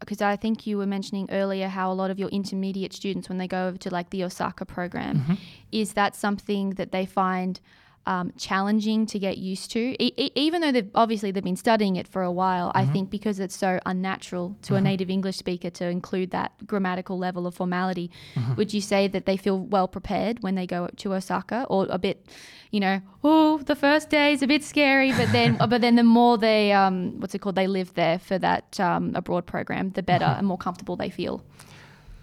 because 0.00 0.20
I 0.22 0.36
think 0.36 0.66
you 0.66 0.78
were 0.78 0.86
mentioning 0.86 1.28
earlier 1.30 1.68
how 1.68 1.90
a 1.90 1.94
lot 1.94 2.10
of 2.10 2.18
your 2.18 2.28
intermediate 2.28 2.92
students, 2.92 3.28
when 3.28 3.38
they 3.38 3.48
go 3.48 3.66
over 3.68 3.78
to 3.78 3.90
like 3.90 4.10
the 4.10 4.22
Osaka 4.24 4.64
program, 4.64 5.16
Mm-hmm. 5.18 5.34
is 5.72 5.92
that 5.94 6.14
something 6.14 6.70
that 6.74 6.92
they 6.92 7.06
find 7.06 7.60
um, 8.06 8.32
challenging 8.36 9.06
to 9.06 9.18
get 9.18 9.38
used 9.38 9.70
to. 9.72 9.80
E- 10.02 10.12
e- 10.16 10.32
even 10.34 10.60
though 10.60 10.72
they've 10.72 10.90
obviously 10.94 11.30
they've 11.30 11.44
been 11.44 11.56
studying 11.56 11.96
it 11.96 12.08
for 12.08 12.22
a 12.22 12.32
while, 12.32 12.72
I 12.74 12.84
think 12.86 13.10
because 13.10 13.38
it's 13.38 13.56
so 13.56 13.78
unnatural 13.86 14.56
to 14.62 14.74
a 14.74 14.80
native 14.80 15.08
English 15.10 15.36
speaker 15.36 15.70
to 15.70 15.86
include 15.86 16.30
that 16.32 16.66
grammatical 16.66 17.18
level 17.18 17.46
of 17.46 17.54
formality, 17.54 18.10
would 18.56 18.74
you 18.74 18.80
say 18.80 19.08
that 19.08 19.26
they 19.26 19.36
feel 19.36 19.58
well 19.58 19.86
prepared 19.88 20.42
when 20.42 20.54
they 20.54 20.66
go 20.66 20.88
to 20.96 21.14
Osaka, 21.14 21.64
or 21.68 21.86
a 21.90 21.98
bit, 21.98 22.26
you 22.70 22.80
know, 22.80 23.00
oh, 23.22 23.58
the 23.58 23.76
first 23.76 24.10
day 24.10 24.32
is 24.32 24.42
a 24.42 24.46
bit 24.46 24.64
scary, 24.64 25.12
but 25.12 25.30
then 25.32 25.56
but 25.70 25.80
then 25.80 25.96
the 25.96 26.02
more 26.02 26.38
they 26.38 26.72
um, 26.72 27.20
what's 27.20 27.34
it 27.34 27.40
called, 27.40 27.54
they 27.54 27.66
live 27.68 27.94
there 27.94 28.18
for 28.18 28.38
that 28.38 28.78
um, 28.80 29.12
abroad 29.14 29.46
program, 29.46 29.90
the 29.90 30.02
better 30.02 30.24
and 30.24 30.46
more 30.46 30.58
comfortable 30.58 30.96
they 30.96 31.10
feel. 31.10 31.44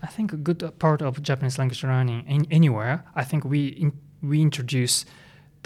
I 0.02 0.08
think 0.08 0.32
a 0.34 0.38
good 0.38 0.80
part 0.80 1.02
of 1.02 1.22
Japanese 1.22 1.58
language 1.58 1.84
learning 1.84 2.26
in, 2.28 2.48
anywhere, 2.52 3.04
I 3.16 3.24
think 3.24 3.44
we 3.44 3.68
in, 3.68 3.94
we 4.22 4.42
introduce 4.42 5.06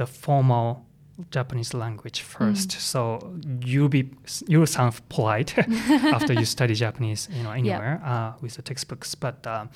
formal 0.05 0.85
Japanese 1.29 1.73
language 1.73 2.21
first. 2.21 2.71
So 2.71 3.35
you'll 3.63 3.89
be 3.89 4.09
you'll 4.47 4.67
sound 4.67 4.99
polite 5.09 5.57
after 5.57 6.33
you 6.33 6.45
study 6.45 6.73
Japanese, 6.73 7.29
you 7.31 7.43
know, 7.43 7.51
anywhere 7.51 8.01
uh, 8.03 8.33
with 8.41 8.55
the 8.55 8.61
textbooks. 8.61 9.15
But 9.15 9.45
um, 9.45 9.69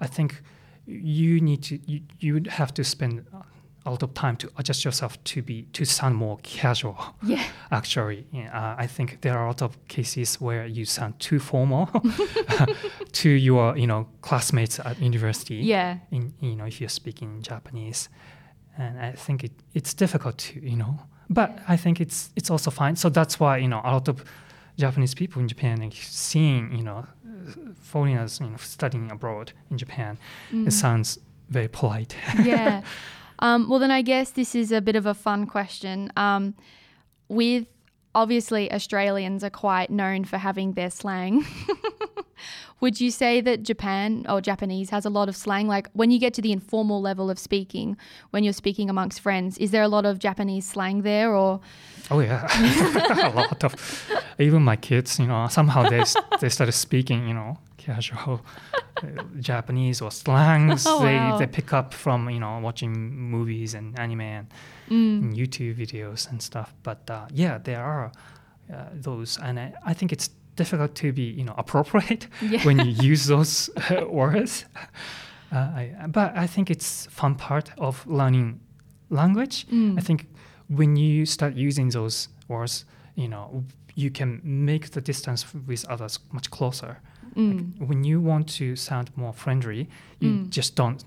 I 0.00 0.06
think 0.06 0.42
you 0.86 1.40
need 1.40 1.62
to 1.64 1.78
you, 1.86 2.00
you 2.20 2.34
would 2.34 2.46
have 2.46 2.72
to 2.74 2.84
spend 2.84 3.24
a 3.86 3.90
lot 3.90 4.02
of 4.02 4.14
time 4.14 4.36
to 4.36 4.50
adjust 4.56 4.84
yourself 4.84 5.22
to 5.24 5.42
be 5.42 5.62
to 5.72 5.84
sound 5.84 6.16
more 6.16 6.38
casual. 6.42 6.96
Yeah. 7.22 7.44
Actually, 7.70 8.26
yeah, 8.32 8.56
uh, 8.56 8.76
I 8.78 8.86
think 8.86 9.20
there 9.20 9.36
are 9.36 9.44
a 9.44 9.48
lot 9.48 9.62
of 9.62 9.76
cases 9.88 10.40
where 10.40 10.66
you 10.66 10.84
sound 10.84 11.18
too 11.20 11.38
formal 11.38 11.90
to 13.12 13.28
your 13.28 13.76
you 13.76 13.86
know 13.86 14.06
classmates 14.22 14.78
at 14.78 15.00
university. 15.00 15.56
Yeah. 15.56 15.98
In 16.10 16.34
you 16.40 16.56
know 16.56 16.64
if 16.64 16.80
you're 16.80 16.88
speaking 16.88 17.42
Japanese, 17.42 18.08
and 18.78 18.98
I 18.98 19.12
think 19.12 19.44
it, 19.44 19.52
it's 19.74 19.94
difficult 19.94 20.38
to 20.38 20.60
you 20.60 20.76
know, 20.76 21.00
but 21.30 21.58
I 21.68 21.76
think 21.76 22.00
it's 22.00 22.30
it's 22.36 22.50
also 22.50 22.70
fine. 22.70 22.96
So 22.96 23.08
that's 23.08 23.38
why 23.40 23.58
you 23.58 23.68
know 23.68 23.80
a 23.84 23.92
lot 23.92 24.08
of 24.08 24.24
Japanese 24.78 25.14
people 25.14 25.40
in 25.40 25.48
Japan 25.48 25.80
like, 25.80 25.94
seeing 25.94 26.74
you 26.74 26.82
know 26.82 27.06
foreigners 27.80 28.40
you 28.40 28.48
know 28.48 28.56
studying 28.56 29.10
abroad 29.10 29.52
in 29.70 29.78
Japan, 29.78 30.18
it 30.52 30.72
sounds 30.72 31.18
very 31.48 31.68
polite. 31.68 32.16
yeah. 32.44 32.82
Um, 33.40 33.68
well, 33.68 33.78
then 33.78 33.90
I 33.90 34.02
guess 34.02 34.30
this 34.30 34.54
is 34.54 34.72
a 34.72 34.80
bit 34.80 34.96
of 34.96 35.06
a 35.06 35.14
fun 35.14 35.46
question. 35.46 36.10
Um, 36.16 36.54
with 37.28 37.66
obviously 38.14 38.72
Australians 38.72 39.42
are 39.42 39.50
quite 39.50 39.90
known 39.90 40.24
for 40.24 40.38
having 40.38 40.72
their 40.72 40.90
slang. 40.90 41.44
Would 42.80 43.00
you 43.00 43.10
say 43.10 43.40
that 43.40 43.62
Japan 43.62 44.26
or 44.28 44.40
Japanese 44.40 44.90
has 44.90 45.04
a 45.06 45.10
lot 45.10 45.28
of 45.28 45.36
slang? 45.36 45.66
Like 45.68 45.88
when 45.92 46.10
you 46.10 46.18
get 46.18 46.34
to 46.34 46.42
the 46.42 46.52
informal 46.52 47.00
level 47.00 47.30
of 47.30 47.38
speaking, 47.38 47.96
when 48.30 48.44
you're 48.44 48.52
speaking 48.52 48.90
amongst 48.90 49.20
friends, 49.20 49.56
is 49.58 49.70
there 49.70 49.82
a 49.82 49.88
lot 49.88 50.04
of 50.04 50.18
Japanese 50.18 50.66
slang 50.66 51.02
there 51.02 51.34
or? 51.34 51.60
Oh 52.10 52.20
yeah, 52.20 52.46
a 53.30 53.34
lot 53.34 53.64
of. 53.64 53.74
Even 54.38 54.62
my 54.62 54.76
kids, 54.76 55.18
you 55.18 55.26
know, 55.26 55.46
somehow 55.48 55.88
they 55.88 56.02
they 56.40 56.48
started 56.48 56.72
speaking, 56.72 57.26
you 57.28 57.34
know, 57.34 57.58
casual 57.78 58.40
uh, 59.02 59.06
Japanese 59.40 60.02
or 60.02 60.10
slangs. 60.10 60.84
Oh, 60.90 61.00
they 61.02 61.16
wow. 61.16 61.38
they 61.38 61.46
pick 61.46 61.72
up 61.72 61.94
from 61.94 62.28
you 62.28 62.40
know 62.40 62.58
watching 62.58 62.92
movies 63.30 63.74
and 63.74 63.98
anime 63.98 64.20
and, 64.20 64.46
Mm. 64.90 65.22
and 65.22 65.34
YouTube 65.34 65.76
videos 65.78 66.28
and 66.30 66.42
stuff. 66.42 66.74
But 66.82 67.08
uh, 67.08 67.26
yeah, 67.32 67.56
there 67.56 67.82
are 67.82 68.12
uh, 68.70 68.84
those, 68.92 69.38
and 69.38 69.58
I, 69.58 69.72
I 69.86 69.94
think 69.94 70.12
it's 70.12 70.28
difficult 70.56 70.94
to 70.94 71.12
be 71.12 71.22
you 71.22 71.44
know 71.44 71.54
appropriate 71.56 72.28
Yeah. 72.42 72.62
when 72.64 72.78
you 72.78 73.10
use 73.12 73.26
those 73.26 73.70
uh, 73.90 74.06
words. 74.08 74.64
Uh, 75.52 75.56
I, 75.56 76.06
but 76.08 76.36
I 76.36 76.46
think 76.46 76.70
it's 76.70 77.06
fun 77.06 77.34
part 77.36 77.70
of 77.78 78.06
learning 78.06 78.60
language. 79.10 79.66
Mm. 79.68 79.98
I 79.98 80.00
think 80.02 80.26
when 80.68 80.96
you 80.96 81.26
start 81.26 81.54
using 81.54 81.90
those 81.90 82.28
words, 82.48 82.84
you 83.14 83.28
know, 83.28 83.64
you 83.94 84.10
can 84.10 84.40
make 84.42 84.90
the 84.90 85.00
distance 85.00 85.46
with 85.66 85.84
others 85.88 86.18
much 86.32 86.50
closer. 86.50 87.00
Mm. 87.36 87.78
When 87.86 88.02
you 88.04 88.20
want 88.20 88.48
to 88.58 88.74
sound 88.76 89.10
more 89.16 89.32
friendly, 89.32 89.88
you 90.20 90.30
Mm. 90.30 90.48
just 90.50 90.74
don't 90.76 91.04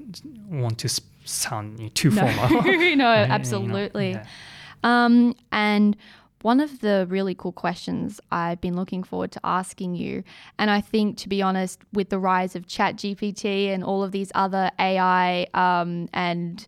want 0.49 0.77
to 0.79 0.89
sound 1.25 1.93
too 1.95 2.09
No, 2.11 2.21
formal. 2.21 2.49
no, 2.49 2.59
Right? 2.71 2.89
You 2.89 2.95
know, 2.95 3.13
absolutely. 3.35 4.11
yeah. 4.11 4.25
Um, 4.83 5.33
and 5.51 5.97
one 6.41 6.59
of 6.59 6.81
the 6.81 7.05
really 7.09 7.35
cool 7.35 7.51
questions 7.51 8.19
I've 8.31 8.61
been 8.61 8.75
looking 8.75 9.03
forward 9.03 9.31
to 9.33 9.39
asking 9.43 9.95
you, 9.95 10.23
and 10.59 10.69
I 10.69 10.81
think, 10.81 11.17
to 11.19 11.29
be 11.29 11.41
honest, 11.41 11.81
with 11.93 12.09
the 12.09 12.19
rise 12.19 12.55
of 12.55 12.67
ChatGPT 12.67 13.73
and 13.73 13.83
all 13.83 14.03
of 14.03 14.11
these 14.11 14.31
other 14.35 14.71
AI, 14.79 15.47
um, 15.53 16.07
and 16.13 16.65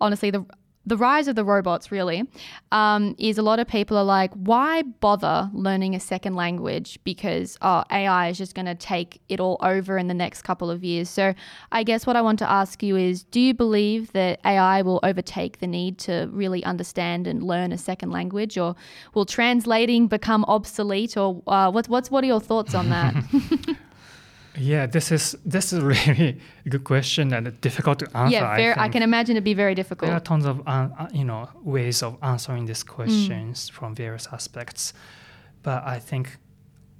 honestly, 0.00 0.30
the 0.30 0.44
the 0.86 0.96
rise 0.96 1.28
of 1.28 1.36
the 1.36 1.44
robots 1.44 1.92
really 1.92 2.24
um, 2.72 3.14
is 3.18 3.36
a 3.36 3.42
lot 3.42 3.58
of 3.58 3.68
people 3.68 3.96
are 3.96 4.04
like, 4.04 4.32
why 4.34 4.82
bother 4.82 5.50
learning 5.52 5.94
a 5.94 6.00
second 6.00 6.34
language 6.34 6.98
because 7.04 7.58
oh, 7.60 7.84
AI 7.90 8.28
is 8.28 8.38
just 8.38 8.54
going 8.54 8.66
to 8.66 8.74
take 8.74 9.20
it 9.28 9.40
all 9.40 9.58
over 9.60 9.98
in 9.98 10.08
the 10.08 10.14
next 10.14 10.42
couple 10.42 10.70
of 10.70 10.82
years. 10.82 11.10
So 11.10 11.34
I 11.70 11.82
guess 11.82 12.06
what 12.06 12.16
I 12.16 12.22
want 12.22 12.38
to 12.38 12.50
ask 12.50 12.82
you 12.82 12.96
is, 12.96 13.24
do 13.24 13.40
you 13.40 13.52
believe 13.52 14.12
that 14.12 14.40
AI 14.44 14.80
will 14.82 15.00
overtake 15.02 15.58
the 15.58 15.66
need 15.66 15.98
to 15.98 16.28
really 16.32 16.64
understand 16.64 17.26
and 17.26 17.42
learn 17.42 17.72
a 17.72 17.78
second 17.78 18.10
language, 18.10 18.56
or 18.56 18.74
will 19.14 19.26
translating 19.26 20.06
become 20.06 20.44
obsolete, 20.48 21.16
or 21.16 21.42
uh, 21.46 21.70
what's 21.70 21.88
what's 21.88 22.10
what 22.10 22.24
are 22.24 22.28
your 22.28 22.40
thoughts 22.40 22.74
on 22.74 22.88
that? 22.88 23.14
Yeah, 24.56 24.86
this 24.86 25.12
is 25.12 25.36
this 25.44 25.72
is 25.72 25.80
really 25.92 26.00
a 26.06 26.14
really 26.14 26.40
good 26.68 26.84
question 26.84 27.32
and 27.32 27.60
difficult 27.60 28.00
to 28.00 28.16
answer. 28.16 28.34
yeah, 28.34 28.56
very, 28.56 28.72
I, 28.72 28.82
think. 28.82 28.92
can 28.94 29.02
imagine 29.02 29.36
it'd 29.36 29.44
be 29.44 29.54
very 29.54 29.74
difficult. 29.74 30.08
There 30.08 30.16
are 30.16 30.20
tons 30.20 30.44
of 30.44 30.60
uh, 30.66 30.88
uh, 30.98 31.08
you 31.12 31.24
know 31.24 31.48
ways 31.62 32.02
of 32.02 32.16
answering 32.22 32.66
these 32.66 32.82
questions 32.82 33.68
from 33.68 33.94
various 33.94 34.26
aspects, 34.32 34.92
but 35.62 35.84
I 35.84 35.98
think 35.98 36.38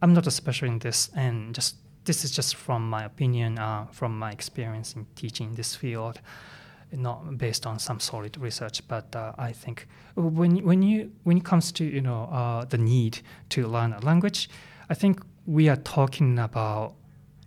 I'm 0.02 0.14
not 0.14 0.26
a 0.26 0.30
specialist 0.30 0.73
in 0.73 0.78
this, 0.78 1.11
and 1.14 1.54
just 1.54 1.76
this 2.04 2.25
is 2.25 2.30
just 2.30 2.54
from 2.54 2.88
my 2.88 3.04
opinion, 3.04 3.59
uh, 3.59 3.87
from 3.90 4.19
my 4.19 4.30
experience 4.30 4.95
in 4.95 5.07
teaching 5.16 5.54
this 5.54 5.75
field, 5.75 6.21
not 6.92 7.37
based 7.37 7.66
on 7.66 7.78
some 7.78 8.00
solid 8.00 8.37
research. 8.38 8.87
But 8.87 9.14
uh, 9.14 9.33
I 9.38 9.52
think 9.52 9.88
when 10.14 10.64
when 10.64 10.83
you 10.83 11.11
when 11.25 11.37
it 11.38 11.45
comes 11.45 11.73
to 11.73 11.85
you 11.85 12.00
know 12.00 12.28
uh, 12.30 12.64
the 12.64 12.78
need 12.78 13.21
to 13.50 13.66
learn 13.66 13.92
a 13.92 14.00
language, 14.00 14.49
I 14.88 14.95
think 14.95 15.21
we 15.47 15.69
are 15.69 15.76
talking 15.76 16.38
about 16.38 16.95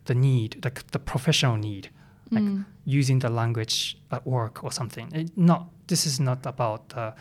the 0.06 0.16
need, 0.16 0.62
the, 0.62 0.72
the 0.92 1.00
professional 1.00 1.58
need, 1.58 1.90
like 2.32 2.44
Mm. 2.44 2.66
using 2.86 3.20
the 3.20 3.30
language 3.30 3.98
at 4.12 4.26
work 4.26 4.64
or 4.64 4.72
something. 4.72 5.08
It 5.14 5.38
not 5.38 5.68
this 5.88 6.06
is 6.06 6.20
not 6.20 6.46
about 6.46 6.94
uh, 6.98 7.12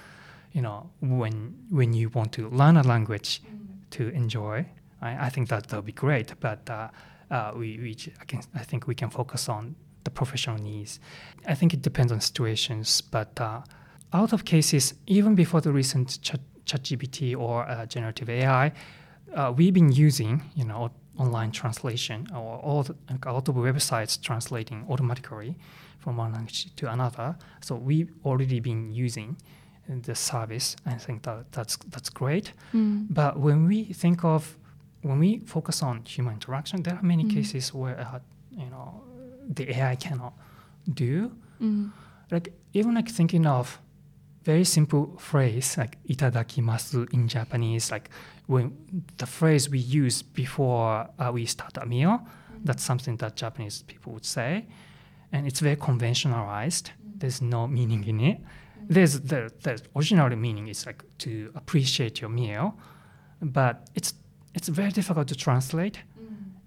you 0.52 0.62
know 0.62 0.90
when 1.00 1.54
when 1.70 1.92
you 1.92 2.08
want 2.14 2.32
to 2.32 2.48
learn 2.48 2.76
a 2.76 2.82
language 2.82 3.42
to 3.90 4.02
enjoy. 4.14 4.66
I, 5.02 5.26
I 5.26 5.30
think 5.30 5.48
that 5.48 5.62
that'll 5.68 5.82
be 5.82 5.92
great, 5.92 6.34
but 6.40 6.68
uh, 6.70 6.88
uh, 7.30 7.52
we, 7.56 7.78
we 7.78 7.96
I, 8.20 8.24
can, 8.24 8.40
I 8.54 8.64
think 8.64 8.86
we 8.86 8.94
can 8.94 9.10
focus 9.10 9.48
on 9.48 9.74
the 10.04 10.10
professional 10.10 10.58
needs. 10.58 11.00
I 11.46 11.54
think 11.54 11.74
it 11.74 11.82
depends 11.82 12.12
on 12.12 12.20
situations, 12.20 13.00
but 13.02 13.40
uh, 13.40 13.60
out 14.12 14.32
of 14.32 14.44
cases, 14.44 14.94
even 15.06 15.34
before 15.34 15.60
the 15.60 15.72
recent 15.72 16.18
Chat 16.22 16.40
ChatGPT 16.64 17.36
or 17.36 17.68
uh, 17.68 17.86
generative 17.86 18.28
AI, 18.30 18.72
uh, 19.34 19.52
we've 19.56 19.74
been 19.74 19.92
using 19.92 20.42
you 20.54 20.64
know 20.64 20.90
online 21.18 21.50
translation 21.52 22.26
or 22.34 22.58
all 22.58 22.82
the, 22.82 22.94
like, 23.10 23.24
a 23.26 23.32
lot 23.32 23.48
of 23.48 23.54
websites 23.54 24.20
translating 24.20 24.86
automatically 24.88 25.54
from 25.98 26.16
one 26.16 26.32
language 26.32 26.74
to 26.76 26.90
another. 26.90 27.36
So 27.60 27.76
we've 27.76 28.10
already 28.24 28.60
been 28.60 28.92
using 28.92 29.36
the 29.88 30.14
service. 30.14 30.76
I 30.86 30.94
think 30.94 31.22
that 31.22 31.52
that's 31.52 31.76
that's 31.90 32.08
great. 32.10 32.52
Mm. 32.72 33.06
But 33.10 33.38
when 33.38 33.66
we 33.66 33.84
think 33.92 34.24
of 34.24 34.56
when 35.02 35.18
we 35.18 35.40
focus 35.46 35.82
on 35.82 36.02
human 36.04 36.34
interaction, 36.34 36.82
there 36.82 36.94
are 36.94 37.02
many 37.02 37.24
Mm. 37.24 37.34
cases 37.34 37.74
where 37.74 37.98
uh, 38.00 38.18
you 38.50 38.70
know 38.70 39.02
the 39.54 39.64
AI 39.76 39.96
cannot 39.96 40.32
do. 40.94 41.30
Mm. 41.60 41.90
Like 42.30 42.52
even 42.72 42.94
like 42.94 43.08
thinking 43.10 43.46
of 43.46 43.78
very 44.44 44.64
simple 44.64 45.16
phrase 45.18 45.76
like 45.78 45.98
itadakimasu 46.08 47.12
in 47.12 47.28
Japanese, 47.28 47.90
like 47.90 48.10
when 48.46 48.76
the 49.18 49.26
phrase 49.26 49.70
we 49.70 49.78
use 49.78 50.22
before 50.22 51.08
uh, 51.18 51.30
we 51.32 51.46
start 51.46 51.76
a 51.76 51.86
meal, 51.86 52.20
that's 52.64 52.82
something 52.82 53.16
that 53.16 53.36
Japanese 53.36 53.82
people 53.82 54.12
would 54.12 54.24
say, 54.24 54.66
and 55.32 55.46
it's 55.46 55.60
very 55.60 55.76
conventionalized. 55.76 56.90
There's 57.18 57.40
no 57.40 57.66
meaning 57.66 58.04
in 58.04 58.20
it. 58.20 58.40
There's 58.88 59.20
the 59.20 59.52
the 59.62 59.80
original 59.96 60.28
meaning 60.36 60.68
is 60.68 60.86
like 60.86 61.04
to 61.18 61.52
appreciate 61.54 62.20
your 62.20 62.30
meal, 62.30 62.76
but 63.40 63.88
it's 63.94 64.14
it's 64.54 64.68
very 64.68 64.90
difficult 64.90 65.28
to 65.28 65.34
translate 65.34 65.98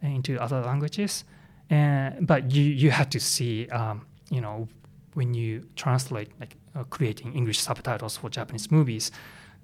into 0.02 0.40
other 0.40 0.62
languages. 0.62 1.26
And 1.70 2.26
but 2.26 2.52
you 2.52 2.64
you 2.64 2.92
have 2.92 3.10
to 3.10 3.20
see 3.20 3.68
um, 3.70 4.06
you 4.30 4.42
know 4.42 4.68
when 5.16 5.34
you 5.34 5.68
translate 5.76 6.30
like 6.40 6.56
uh, 6.76 6.84
creating 6.96 7.34
English 7.34 7.60
subtitles 7.60 8.18
for 8.18 8.30
Japanese 8.30 8.70
movies, 8.72 9.12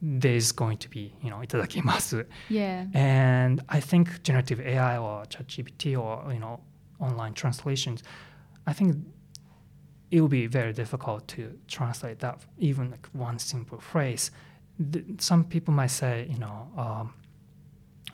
there's 0.02 0.52
going 0.52 0.78
to 0.80 0.90
be 0.90 1.14
you 1.24 1.30
know 1.30 1.38
itadakimasu. 1.46 2.26
Yeah. 2.50 2.86
And 2.94 3.62
I 3.70 3.80
think 3.80 4.24
generative 4.24 4.60
AI 4.60 4.98
or 4.98 5.24
ChatGPT 5.26 5.84
or 6.04 6.34
you 6.34 6.40
know 6.40 6.60
online 7.00 7.34
translations, 7.34 8.02
I 8.66 8.74
think 8.74 8.96
it 10.10 10.20
will 10.22 10.28
be 10.42 10.48
very 10.48 10.74
difficult 10.74 11.28
to 11.36 11.42
translate 11.68 12.20
that 12.20 12.40
even 12.60 12.92
like 12.92 13.08
one 13.14 13.40
simple 13.40 13.80
phrase. 13.80 14.32
Th- 14.92 15.06
some 15.20 15.44
people 15.44 15.74
might 15.74 15.92
say, 15.92 16.28
you 16.30 16.40
know, 16.40 16.68
um, 16.78 17.14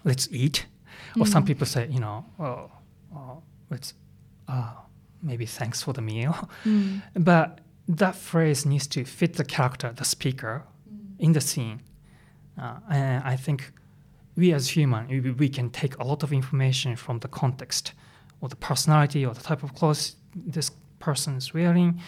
let's 0.03 0.27
eat, 0.32 0.65
or 1.20 1.25
some 1.25 1.44
Mm. 1.44 1.48
people 1.48 1.65
say, 1.65 1.88
you 1.89 2.00
know, 2.00 2.25
oh, 2.39 2.72
oh 3.15 3.41
let's 3.70 3.94
uh, 4.48 4.74
maybe 5.21 5.45
thanks 5.45 5.81
for 5.81 5.93
the 5.93 6.01
meal. 6.01 6.50
Mm. 6.65 7.01
But 7.15 7.59
that 7.88 8.15
phrase 8.15 8.65
needs 8.65 8.88
to 8.88 9.05
fit 9.05 9.33
the 9.33 9.45
character, 9.45 9.91
the 9.93 10.05
speaker, 10.05 10.63
in 11.19 11.33
the 11.33 11.41
scene. 11.41 11.81
Uh, 12.62 12.79
and 12.89 13.24
I 13.24 13.36
think 13.36 13.71
we 14.36 14.53
as 14.53 14.69
human, 14.69 15.07
we, 15.07 15.31
we 15.31 15.50
can 15.50 15.69
take 15.69 15.97
a 15.97 16.03
lot 16.03 16.24
of 16.24 16.31
information 16.31 16.95
from 16.95 17.19
the 17.19 17.27
context 17.27 17.93
or 18.41 18.50
the 18.50 18.55
personality 18.55 19.25
or 19.25 19.33
the 19.33 19.41
type 19.41 19.63
of 19.63 19.74
clothes 19.74 20.15
this 20.36 20.71
person 21.00 21.36
is 21.36 21.53
wearing, 21.53 22.00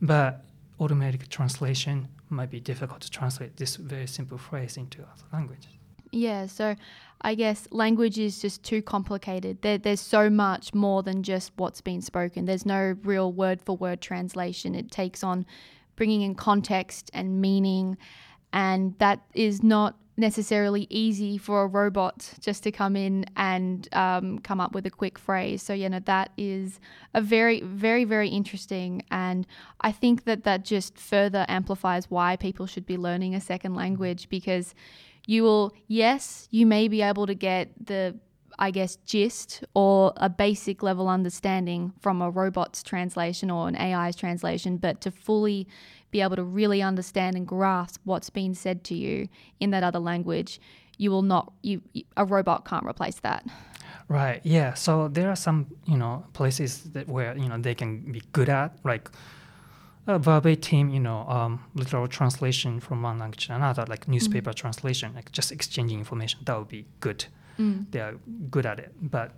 but 0.00 0.44
automatic 0.80 1.28
translation 1.28 2.08
might 2.28 2.50
be 2.50 2.60
difficult 2.60 3.00
to 3.00 3.10
translate 3.10 3.56
this 3.56 3.76
very 3.76 4.06
simple 4.06 4.38
phrase 4.38 4.76
into 4.76 5.02
other 5.02 5.24
language. 5.32 5.68
Yeah, 6.12 6.46
so 6.46 6.76
I 7.22 7.34
guess 7.34 7.68
language 7.70 8.18
is 8.18 8.40
just 8.40 8.62
too 8.62 8.82
complicated. 8.82 9.62
There, 9.62 9.78
there's 9.78 10.00
so 10.00 10.30
much 10.30 10.74
more 10.74 11.02
than 11.02 11.22
just 11.22 11.52
what's 11.56 11.80
been 11.80 12.02
spoken. 12.02 12.46
There's 12.46 12.66
no 12.66 12.96
real 13.04 13.32
word 13.32 13.60
for 13.62 13.76
word 13.76 14.00
translation. 14.00 14.74
It 14.74 14.90
takes 14.90 15.22
on 15.22 15.46
bringing 15.96 16.22
in 16.22 16.34
context 16.34 17.10
and 17.12 17.40
meaning, 17.40 17.98
and 18.52 18.98
that 18.98 19.20
is 19.34 19.62
not 19.62 19.96
necessarily 20.16 20.86
easy 20.90 21.38
for 21.38 21.62
a 21.62 21.66
robot 21.66 22.32
just 22.40 22.62
to 22.62 22.70
come 22.70 22.94
in 22.94 23.24
and 23.36 23.88
um, 23.92 24.38
come 24.40 24.60
up 24.60 24.74
with 24.74 24.86
a 24.86 24.90
quick 24.90 25.18
phrase. 25.18 25.62
So, 25.62 25.72
you 25.72 25.88
know, 25.88 26.00
that 26.00 26.30
is 26.36 26.78
a 27.14 27.20
very, 27.20 27.60
very, 27.62 28.04
very 28.04 28.28
interesting. 28.28 29.02
And 29.10 29.46
I 29.80 29.92
think 29.92 30.24
that 30.24 30.44
that 30.44 30.64
just 30.64 30.98
further 30.98 31.44
amplifies 31.48 32.10
why 32.10 32.36
people 32.36 32.66
should 32.66 32.86
be 32.86 32.96
learning 32.96 33.34
a 33.34 33.40
second 33.40 33.74
language 33.74 34.28
because 34.28 34.74
you 35.26 35.42
will, 35.42 35.72
yes, 35.86 36.48
you 36.50 36.66
may 36.66 36.88
be 36.88 37.02
able 37.02 37.26
to 37.26 37.34
get 37.34 37.70
the, 37.84 38.16
I 38.58 38.70
guess, 38.70 38.96
gist 39.06 39.64
or 39.74 40.12
a 40.16 40.28
basic 40.28 40.82
level 40.82 41.08
understanding 41.08 41.92
from 42.00 42.20
a 42.22 42.30
robot's 42.30 42.82
translation 42.82 43.50
or 43.50 43.68
an 43.68 43.76
AI's 43.76 44.16
translation, 44.16 44.76
but 44.76 45.00
to 45.02 45.10
fully 45.10 45.66
be 46.10 46.20
able 46.20 46.36
to 46.36 46.44
really 46.44 46.82
understand 46.82 47.36
and 47.36 47.46
grasp 47.46 48.00
what's 48.04 48.30
being 48.30 48.54
said 48.54 48.82
to 48.84 48.94
you 48.94 49.28
in 49.60 49.70
that 49.70 49.82
other 49.82 50.00
language, 50.00 50.60
you 50.98 51.10
will 51.10 51.22
not, 51.22 51.52
you, 51.62 51.80
a 52.16 52.24
robot 52.24 52.64
can't 52.64 52.84
replace 52.84 53.20
that. 53.20 53.46
Right. 54.08 54.40
Yeah. 54.42 54.74
So 54.74 55.06
there 55.06 55.30
are 55.30 55.36
some, 55.36 55.68
you 55.86 55.96
know, 55.96 56.24
places 56.32 56.82
that 56.94 57.06
where 57.06 57.36
you 57.36 57.48
know 57.48 57.58
they 57.58 57.76
can 57.76 58.10
be 58.10 58.20
good 58.32 58.48
at, 58.48 58.76
like 58.82 59.08
a 60.06 60.18
verbatim, 60.18 60.90
you 60.90 61.00
know, 61.00 61.26
um, 61.28 61.60
literal 61.74 62.08
translation 62.08 62.80
from 62.80 63.02
one 63.02 63.18
language 63.18 63.46
to 63.46 63.54
another, 63.54 63.84
like 63.88 64.08
newspaper 64.08 64.52
translation, 64.52 65.12
like 65.14 65.30
just 65.32 65.52
exchanging 65.52 65.98
information. 65.98 66.40
That 66.44 66.58
would 66.58 66.68
be 66.68 66.86
good. 67.00 67.26
Mm. 67.58 67.86
They 67.90 68.00
are 68.00 68.14
good 68.50 68.66
at 68.66 68.78
it. 68.80 68.92
But 69.00 69.32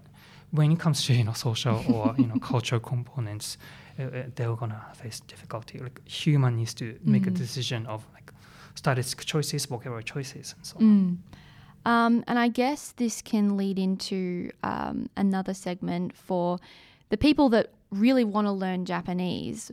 when 0.52 0.71
it 0.73 0.78
comes 0.78 1.04
to 1.07 1.14
you 1.14 1.25
know 1.25 1.33
social 1.33 1.83
or 1.92 2.14
you 2.16 2.26
know 2.26 2.37
cultural 2.38 2.81
components, 2.81 3.59
uh, 3.99 4.04
uh, 4.04 4.23
they're 4.35 4.54
gonna 4.57 4.81
face 4.95 5.21
difficulty. 5.21 5.78
Like 5.78 6.00
human 6.09 6.57
needs 6.57 6.75
to 6.75 6.99
make 7.04 7.26
a 7.26 7.31
Mm. 7.31 7.37
decision 7.38 7.87
of 7.87 8.07
like 8.14 8.33
statistic 8.75 9.25
choices, 9.26 9.66
vocabulary 9.66 10.04
choices, 10.04 10.54
and 10.57 10.64
so 10.66 10.76
on. 10.78 10.83
Mm. 10.85 11.16
Um, 11.85 12.25
and 12.28 12.38
I 12.38 12.47
guess 12.49 12.92
this 12.92 13.21
can 13.23 13.57
lead 13.57 13.76
into 13.78 14.52
um, 14.62 15.09
another 15.16 15.52
segment 15.52 16.14
for 16.16 16.59
the 17.09 17.16
people 17.16 17.49
that 17.50 17.71
really 17.90 18.23
want 18.25 18.47
to 18.47 18.52
learn 18.52 18.85
Japanese. 18.85 19.71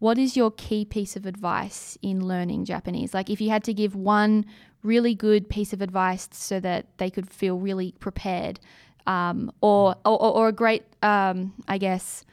What 0.00 0.18
is 0.18 0.36
your 0.36 0.50
key 0.50 0.84
piece 0.84 1.14
of 1.14 1.26
advice 1.26 1.96
in 2.00 2.26
learning 2.26 2.64
Japanese? 2.64 3.14
Like, 3.14 3.28
if 3.30 3.40
you 3.40 3.50
had 3.50 3.62
to 3.64 3.74
give 3.74 3.94
one 3.94 4.46
really 4.82 5.14
good 5.14 5.48
piece 5.48 5.74
of 5.74 5.82
advice 5.82 6.26
so 6.32 6.58
that 6.60 6.86
they 6.96 7.10
could 7.10 7.28
feel 7.30 7.58
really 7.58 7.94
prepared, 8.00 8.60
um, 9.06 9.52
or, 9.60 9.94
or 10.04 10.18
or 10.18 10.48
a 10.48 10.52
great, 10.52 10.84
um, 11.02 11.52
I 11.68 11.76
guess, 11.76 12.24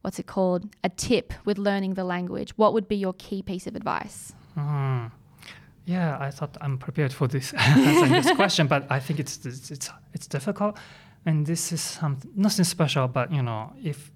what's 0.00 0.18
it 0.18 0.26
called, 0.26 0.74
a 0.82 0.88
tip 0.88 1.34
with 1.44 1.58
learning 1.58 1.94
the 1.94 2.04
language. 2.04 2.56
What 2.56 2.72
would 2.72 2.88
be 2.88 2.96
your 2.96 3.12
key 3.14 3.42
piece 3.42 3.66
of 3.66 3.76
advice? 3.76 4.32
Hmm. 4.54 5.06
Yeah, 5.84 6.16
I 6.18 6.30
thought 6.30 6.56
I'm 6.60 6.78
prepared 6.78 7.12
for 7.12 7.26
this 7.28 7.50
this 7.76 8.32
question, 8.32 8.66
but 8.66 8.90
I 8.90 8.98
think 8.98 9.20
it's 9.20 9.44
it's 9.44 9.70
it's, 9.70 9.90
it's 10.14 10.26
difficult, 10.26 10.78
and 11.26 11.46
this 11.46 11.72
is 11.72 11.82
something 11.82 12.30
nothing 12.34 12.64
special. 12.64 13.08
But 13.08 13.32
you 13.32 13.42
know, 13.42 13.72
if 13.82 14.10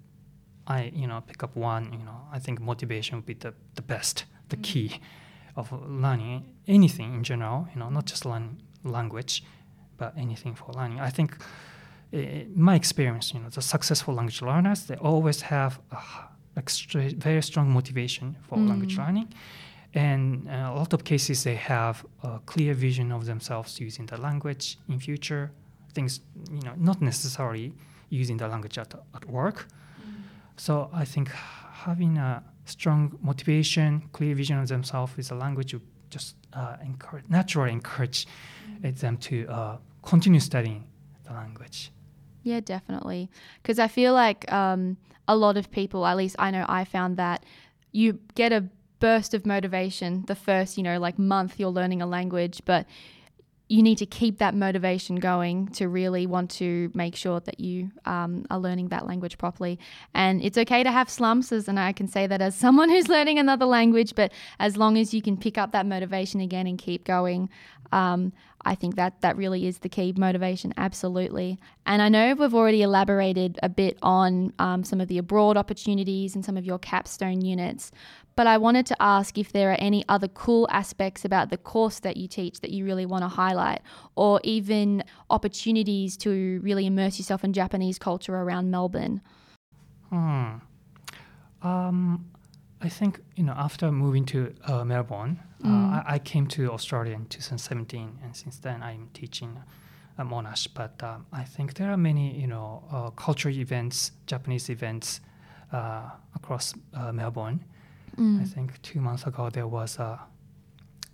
I 0.67 0.91
you 0.93 1.07
know 1.07 1.21
pick 1.21 1.43
up 1.43 1.55
one, 1.55 1.83
you 1.93 2.03
know, 2.05 2.19
I 2.31 2.39
think 2.39 2.59
motivation 2.59 3.17
would 3.17 3.25
be 3.25 3.35
the 3.35 3.53
the 3.75 3.81
best, 3.81 4.25
the 4.49 4.57
key 4.57 4.99
of 5.55 5.71
learning 5.71 6.43
anything 6.67 7.13
in 7.15 7.23
general. 7.23 7.67
You 7.73 7.79
know, 7.79 7.89
not 7.89 8.05
just 8.05 8.25
learning 8.25 8.61
language, 8.83 9.43
but 9.97 10.13
anything 10.17 10.55
for 10.55 10.71
learning. 10.73 10.99
I 10.99 11.09
think, 11.11 11.37
in 12.11 12.51
my 12.55 12.75
experience, 12.75 13.33
you 13.33 13.39
know, 13.41 13.49
the 13.49 13.61
successful 13.61 14.13
language 14.13 14.41
learners 14.41 14.85
they 14.85 14.95
always 14.95 15.41
have 15.41 15.79
a 15.91 15.97
extra, 16.57 17.09
very 17.09 17.41
strong 17.41 17.69
motivation 17.71 18.35
for 18.47 18.57
language 18.57 18.95
Mm. 18.95 19.05
learning 19.05 19.27
and 19.93 20.47
uh, 20.47 20.71
a 20.71 20.75
lot 20.75 20.93
of 20.93 21.03
cases 21.03 21.43
they 21.43 21.55
have 21.55 22.05
a 22.23 22.39
clear 22.45 22.73
vision 22.73 23.11
of 23.11 23.25
themselves 23.25 23.79
using 23.79 24.05
the 24.07 24.17
language 24.17 24.77
in 24.87 24.99
future 24.99 25.51
things 25.93 26.21
you 26.51 26.61
know 26.61 26.73
not 26.77 27.01
necessarily 27.01 27.73
using 28.09 28.37
the 28.37 28.47
language 28.47 28.77
at, 28.77 28.93
at 29.13 29.25
work 29.25 29.67
so 30.57 30.89
i 30.93 31.05
think 31.05 31.29
having 31.29 32.17
a 32.17 32.43
strong 32.65 33.17
motivation 33.21 34.01
clear 34.11 34.33
vision 34.35 34.57
of 34.57 34.67
themselves 34.67 35.15
with 35.17 35.27
the 35.29 35.35
language 35.35 35.73
would 35.73 35.83
just 36.09 36.35
uh, 36.53 36.77
encourage 36.83 37.25
naturally 37.29 37.71
encourage 37.71 38.27
uh, 38.83 38.91
them 38.91 39.17
to 39.17 39.45
uh, 39.47 39.77
continue 40.03 40.39
studying 40.39 40.83
the 41.25 41.33
language 41.33 41.91
Yeah, 42.45 42.61
definitely. 42.61 43.31
Because 43.61 43.79
I 43.79 43.87
feel 43.87 44.13
like 44.13 44.49
um, 44.53 44.97
a 45.27 45.35
lot 45.35 45.57
of 45.57 45.71
people, 45.71 46.05
at 46.05 46.15
least 46.15 46.35
I 46.37 46.51
know 46.51 46.63
I 46.69 46.85
found 46.85 47.17
that 47.17 47.43
you 47.91 48.19
get 48.35 48.53
a 48.53 48.69
burst 48.99 49.33
of 49.33 49.45
motivation 49.45 50.23
the 50.27 50.35
first, 50.35 50.77
you 50.77 50.83
know, 50.83 50.99
like 50.99 51.17
month 51.17 51.59
you're 51.59 51.69
learning 51.69 52.03
a 52.03 52.05
language, 52.05 52.61
but 52.63 52.85
you 53.67 53.81
need 53.81 53.97
to 53.97 54.05
keep 54.05 54.37
that 54.37 54.53
motivation 54.53 55.15
going 55.15 55.67
to 55.69 55.87
really 55.87 56.27
want 56.27 56.51
to 56.51 56.91
make 56.93 57.15
sure 57.15 57.39
that 57.39 57.59
you 57.59 57.89
um, 58.05 58.45
are 58.51 58.59
learning 58.59 58.89
that 58.89 59.07
language 59.07 59.37
properly. 59.37 59.79
And 60.13 60.43
it's 60.43 60.57
okay 60.57 60.83
to 60.83 60.91
have 60.91 61.09
slumps, 61.09 61.51
as, 61.51 61.67
and 61.67 61.79
I 61.79 61.91
can 61.91 62.07
say 62.07 62.27
that 62.27 62.41
as 62.41 62.55
someone 62.65 62.89
who's 62.89 63.07
learning 63.07 63.39
another 63.39 63.65
language, 63.65 64.13
but 64.15 64.31
as 64.59 64.77
long 64.77 64.97
as 64.97 65.13
you 65.13 65.21
can 65.21 65.35
pick 65.35 65.57
up 65.57 65.71
that 65.71 65.85
motivation 65.85 66.41
again 66.41 66.67
and 66.67 66.77
keep 66.77 67.05
going, 67.05 67.49
um, 67.91 68.33
I 68.65 68.73
think 68.73 68.95
that 68.95 69.21
that 69.21 69.37
really 69.37 69.67
is 69.67 69.77
the 69.77 69.89
key 69.89 70.13
motivation, 70.17 70.73
absolutely. 70.75 71.59
And 71.85 72.01
I 72.01 72.09
know 72.09 72.33
we've 72.33 72.53
already 72.53 72.81
elaborated 72.81 73.59
a 73.61 73.69
bit 73.69 73.97
on 74.01 74.53
um, 74.57 74.83
some 74.83 74.99
of 74.99 75.07
the 75.07 75.19
abroad 75.19 75.55
opportunities 75.55 76.33
and 76.33 76.43
some 76.43 76.57
of 76.57 76.65
your 76.65 76.79
capstone 76.79 77.41
units, 77.41 77.91
but 78.35 78.47
I 78.47 78.57
wanted 78.57 78.87
to 78.87 79.01
ask 79.01 79.37
if 79.37 79.51
there 79.51 79.71
are 79.71 79.77
any 79.79 80.03
other 80.09 80.27
cool 80.27 80.67
aspects 80.71 81.23
about 81.23 81.51
the 81.51 81.57
course 81.57 81.99
that 81.99 82.17
you 82.17 82.27
teach 82.27 82.59
that 82.61 82.71
you 82.71 82.85
really 82.85 83.05
want 83.05 83.23
to 83.23 83.27
highlight, 83.27 83.81
or 84.15 84.41
even 84.43 85.03
opportunities 85.29 86.17
to 86.17 86.59
really 86.63 86.87
immerse 86.87 87.19
yourself 87.19 87.43
in 87.43 87.53
Japanese 87.53 87.99
culture 87.99 88.35
around 88.35 88.71
Melbourne. 88.71 89.21
Hmm. 90.09 90.55
Um, 91.61 92.25
I 92.85 92.89
think 92.89 93.19
you 93.35 93.43
know 93.43 93.53
after 93.57 93.91
moving 93.91 94.25
to 94.25 94.53
uh, 94.67 94.83
Melbourne, 94.85 95.39
Mm. 95.63 95.71
uh, 95.71 96.03
I, 96.07 96.15
I 96.15 96.19
came 96.19 96.45
to 96.47 96.71
Australia 96.71 97.13
in 97.15 97.25
2017, 97.25 98.19
and 98.23 98.35
since 98.35 98.57
then 98.59 98.83
I'm 98.83 99.09
teaching 99.13 99.57
at 100.17 100.25
Monash. 100.27 100.67
But 100.73 101.01
um, 101.01 101.25
I 101.33 101.43
think 101.43 101.73
there 101.73 101.89
are 101.91 101.97
many 101.97 102.39
you 102.39 102.47
know 102.47 102.83
uh, 102.91 103.09
cultural 103.11 103.55
events, 103.55 104.11
Japanese 104.27 104.69
events 104.69 105.21
uh, 105.73 106.09
across 106.35 106.73
uh, 106.93 107.11
Melbourne. 107.11 107.59
Mm. 108.17 108.41
I 108.41 108.45
think 108.45 108.79
two 108.81 109.01
months 109.01 109.25
ago 109.25 109.49
there 109.49 109.67
was 109.67 109.97
a, 109.99 110.19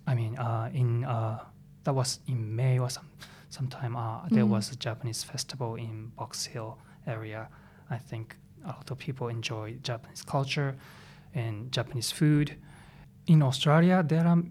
I 0.06 0.14
mean 0.14 0.36
uh, 0.38 0.70
in 0.74 1.04
uh, 1.04 1.38
that 1.84 1.94
was 1.94 2.20
in 2.26 2.54
May 2.56 2.78
or 2.78 2.90
some 2.90 3.08
sometime 3.48 3.96
uh, 3.96 4.28
there 4.30 4.44
Mm. 4.44 4.50
was 4.50 4.72
a 4.72 4.76
Japanese 4.76 5.24
festival 5.24 5.76
in 5.76 6.12
Box 6.16 6.46
Hill 6.46 6.76
area. 7.06 7.48
I 7.90 7.98
think 7.98 8.36
a 8.64 8.68
lot 8.68 8.90
of 8.90 8.98
people 8.98 9.28
enjoy 9.28 9.76
Japanese 9.82 10.22
culture 10.22 10.74
and 11.34 11.72
Japanese 11.72 12.10
food. 12.12 12.56
In 13.26 13.42
Australia, 13.42 14.02
there 14.06 14.26
are 14.26 14.42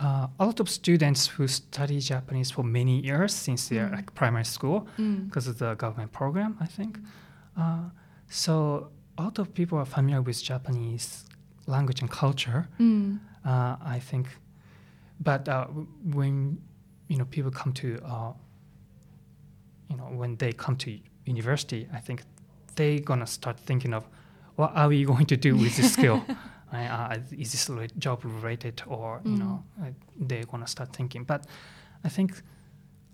uh, 0.00 0.26
a 0.38 0.46
lot 0.46 0.60
of 0.60 0.68
students 0.70 1.26
who 1.26 1.46
study 1.46 2.00
Japanese 2.00 2.50
for 2.50 2.64
many 2.64 3.00
years 3.00 3.34
since 3.34 3.68
they're 3.68 3.88
Mm. 3.88 3.96
like 3.96 4.14
primary 4.14 4.44
school 4.46 4.86
Mm. 4.98 5.26
because 5.26 5.46
of 5.50 5.58
the 5.58 5.74
government 5.74 6.10
program, 6.12 6.56
I 6.60 6.66
think. 6.66 6.98
Uh, 7.56 7.90
so 8.28 8.90
a 9.18 9.22
lot 9.22 9.38
of 9.38 9.52
people 9.52 9.76
are 9.78 9.84
familiar 9.84 10.22
with 10.22 10.42
Japanese 10.42 11.24
language 11.66 12.00
and 12.00 12.10
culture. 12.10 12.68
Mm. 12.78 13.18
Uh, 13.44 13.76
I 13.96 13.98
think, 14.00 14.26
but 15.18 15.48
uh, 15.48 15.66
when 16.14 16.58
you 17.08 17.16
know 17.18 17.26
people 17.26 17.50
come 17.50 17.72
to, 17.74 17.88
uh, 18.04 18.32
you 19.90 19.96
know, 19.96 20.04
when 20.20 20.36
they 20.36 20.52
come 20.52 20.76
to 20.76 20.98
university, 21.26 21.88
I 21.92 22.00
think 22.00 22.22
they 22.76 23.00
gonna 23.00 23.26
start 23.26 23.58
thinking 23.58 23.92
of, 23.94 24.04
what 24.60 24.72
are 24.76 24.88
we 24.88 25.04
going 25.04 25.26
to 25.26 25.36
do 25.36 25.56
with 25.56 25.76
this 25.76 25.92
skill? 25.94 26.24
uh, 26.72 27.16
is 27.36 27.52
this 27.52 27.70
job 27.98 28.24
related 28.24 28.82
or 28.86 29.20
you 29.24 29.32
mm. 29.32 29.38
know 29.38 29.64
they're 30.16 30.44
gonna 30.44 30.66
start 30.66 30.94
thinking 30.94 31.24
but 31.24 31.46
i 32.04 32.08
think 32.08 32.42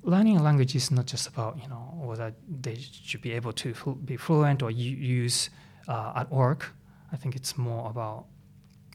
learning 0.02 0.37
a 0.37 0.42
language 0.42 0.74
is 0.76 0.90
not 0.90 1.06
just 1.06 1.26
about 1.26 1.56
you 1.62 1.68
know 1.68 1.85
whether 2.09 2.35
they 2.61 2.76
should 2.76 3.22
be 3.22 3.32
able 3.32 3.52
to 3.52 3.74
be 4.04 4.16
fluent 4.16 4.62
or 4.62 4.70
use 4.70 5.50
uh, 5.88 6.12
at 6.16 6.30
work 6.30 6.74
i 7.12 7.16
think 7.16 7.35
it's 7.35 7.56
more 7.56 7.90
about 7.90 8.26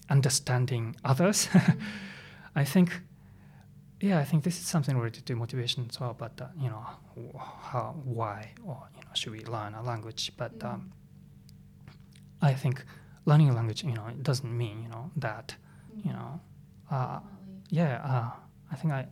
understanding 0.10 0.96
others 1.04 1.48
mm. 1.52 1.78
i 2.56 2.64
think 2.64 3.02
yeah 4.00 4.20
i 4.20 4.24
think 4.24 4.44
this 4.44 4.60
is 4.60 4.66
something 4.66 4.98
related 4.98 5.26
to 5.26 5.36
motivation 5.36 5.86
as 5.90 6.00
well 6.00 6.16
but 6.18 6.40
uh, 6.40 6.46
you 6.60 6.70
know 6.70 6.86
how 7.72 7.96
why 8.04 8.52
or 8.64 8.78
you 8.96 9.02
know 9.02 9.14
should 9.14 9.32
we 9.32 9.44
learn 9.46 9.74
a 9.74 9.82
language 9.82 10.32
but 10.38 10.60
mm. 10.60 10.72
um, 10.72 10.94
i 12.42 12.54
think 12.54 12.84
learning 13.26 13.50
a 13.50 13.54
language, 13.54 13.84
you 13.84 13.94
know, 13.94 14.08
it 14.08 14.24
doesn't 14.24 14.56
mean, 14.58 14.84
you 14.84 14.90
know, 14.90 15.12
that, 15.18 15.56
you 16.04 16.12
know, 16.12 16.40
uh, 16.90 17.20
yeah, 17.70 18.02
uh, 18.04 18.32
I 18.72 18.76
think 18.76 18.94
I, 18.94 19.08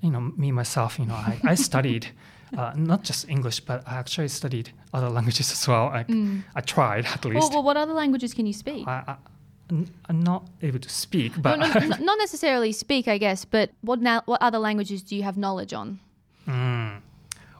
you 0.00 0.10
know, 0.10 0.20
me 0.36 0.52
myself, 0.52 0.98
you 0.98 1.06
know, 1.06 1.14
I, 1.14 1.38
I 1.44 1.54
studied 1.68 2.08
uh, 2.56 2.72
not 2.76 3.04
just 3.04 3.28
English, 3.28 3.60
but 3.60 3.86
I 3.86 3.96
actually 3.96 4.28
studied 4.28 4.70
other 4.94 5.10
languages 5.10 5.52
as 5.52 5.68
well. 5.68 5.88
I, 5.88 6.04
mm. 6.04 6.42
I 6.54 6.60
tried 6.62 7.04
at 7.04 7.24
least. 7.24 7.40
Well, 7.40 7.50
well, 7.50 7.62
what 7.62 7.76
other 7.76 7.92
languages 7.92 8.32
can 8.32 8.46
you 8.46 8.54
speak? 8.54 8.88
I, 8.88 9.16
am 9.70 10.20
not 10.22 10.48
able 10.62 10.78
to 10.78 10.88
speak, 10.88 11.32
but 11.42 11.58
no, 11.58 11.66
no, 11.86 11.96
not 11.98 12.18
necessarily 12.18 12.72
speak, 12.72 13.06
I 13.06 13.18
guess. 13.18 13.44
But 13.44 13.70
what 13.82 14.00
now? 14.00 14.22
What 14.24 14.40
other 14.40 14.58
languages 14.58 15.02
do 15.02 15.14
you 15.14 15.24
have 15.24 15.36
knowledge 15.36 15.74
on? 15.74 16.00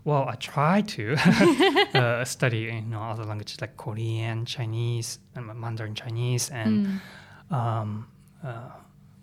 Well, 0.09 0.27
I 0.27 0.37
try 0.37 0.81
to 0.81 1.17
uh, 1.95 2.25
study 2.25 2.61
you 2.61 2.81
know 2.81 3.03
other 3.03 3.25
languages 3.25 3.61
like 3.61 3.77
Korean, 3.77 4.47
Chinese, 4.47 5.19
and 5.35 5.45
Mandarin 5.55 5.95
Chinese, 5.95 6.49
and 6.49 6.87
mm. 6.87 7.55
um, 7.55 8.09
uh, 8.43 8.71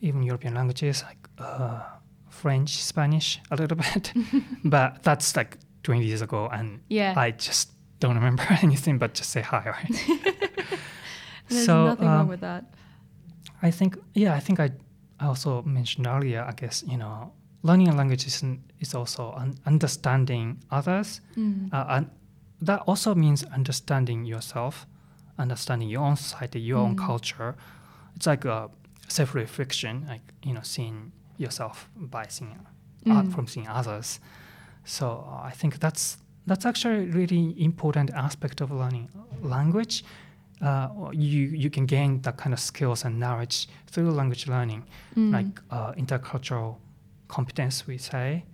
even 0.02 0.21
European 0.21 0.54
languages 0.54 1.02
like 1.02 1.17
uh, 1.39 1.82
French, 2.30 2.84
Spanish, 2.84 3.41
a 3.50 3.56
little 3.56 3.78
bit. 3.86 4.13
but 4.63 5.02
that's 5.02 5.36
like 5.36 5.58
20 5.82 6.06
years 6.06 6.21
ago, 6.21 6.50
and 6.54 6.82
yeah. 6.88 7.15
I 7.17 7.32
just 7.32 7.71
don't 8.00 8.13
remember 8.13 8.45
anything 8.62 9.00
but 9.00 9.15
just 9.15 9.32
say 9.32 9.41
hi. 9.41 9.63
Right? 9.65 10.06
There's 11.50 11.65
so, 11.65 11.86
nothing 11.86 12.08
um, 12.08 12.13
wrong 12.13 12.28
with 12.28 12.41
that. 12.41 12.76
I 13.63 13.71
think, 13.71 13.98
yeah, 14.13 14.36
I 14.36 14.39
think 14.39 14.60
I, 14.60 14.69
I 15.19 15.26
also 15.26 15.63
mentioned 15.63 16.06
earlier. 16.06 16.45
I 16.48 16.52
guess 16.52 16.84
you 16.88 16.98
know 16.98 17.34
learning 17.65 17.88
a 17.88 17.95
language 17.95 18.28
is, 18.28 18.43
is 18.80 18.93
also 18.93 19.34
un- 19.36 19.58
understanding 19.65 20.60
others. 20.69 21.21
Mm. 21.36 21.73
Uh, 21.73 21.86
and 21.89 22.10
that 22.62 22.82
also 22.86 23.15
means 23.15 23.43
understanding 23.45 24.23
yourself, 24.23 24.86
understanding 25.39 25.89
your 25.89 26.04
own 26.04 26.15
society, 26.15 26.60
your 26.60 26.78
mm. 26.80 26.86
own 26.86 26.95
culture. 26.95 27.56
It's 28.15 28.28
like 28.28 28.45
a 28.45 28.69
self-reflection, 29.08 30.06
like 30.08 30.21
you 30.43 30.54
know, 30.54 30.62
seeing 30.63 31.12
yourself 31.38 31.89
by 31.95 32.25
seeing 32.30 32.56
mm. 33.04 33.34
from 33.34 33.47
seeing 33.47 33.67
others. 33.67 34.19
So 34.84 35.25
uh, 35.28 35.47
I 35.51 35.51
think 35.51 35.80
that's 35.80 36.17
that's 36.47 36.65
actually 36.65 37.10
a 37.10 37.12
really 37.19 37.56
important 37.58 38.12
aspect 38.12 38.62
of 38.62 38.69
learning 38.71 39.10
language. 39.41 40.06
Uh, 40.62 40.88
you 41.12 41.41
you 41.63 41.69
can 41.71 41.86
gain 41.88 42.21
that 42.21 42.38
kind 42.38 42.54
of 42.54 42.60
skills 42.60 43.06
and 43.06 43.19
knowledge 43.19 43.67
through 43.88 44.12
language 44.12 44.47
learning, 44.47 44.84
mm. 45.17 45.34
like 45.34 45.62
uh, 45.71 45.91
intercultural 45.93 46.78
competence, 47.36 47.76
we 47.88 47.98
say, 47.98 48.45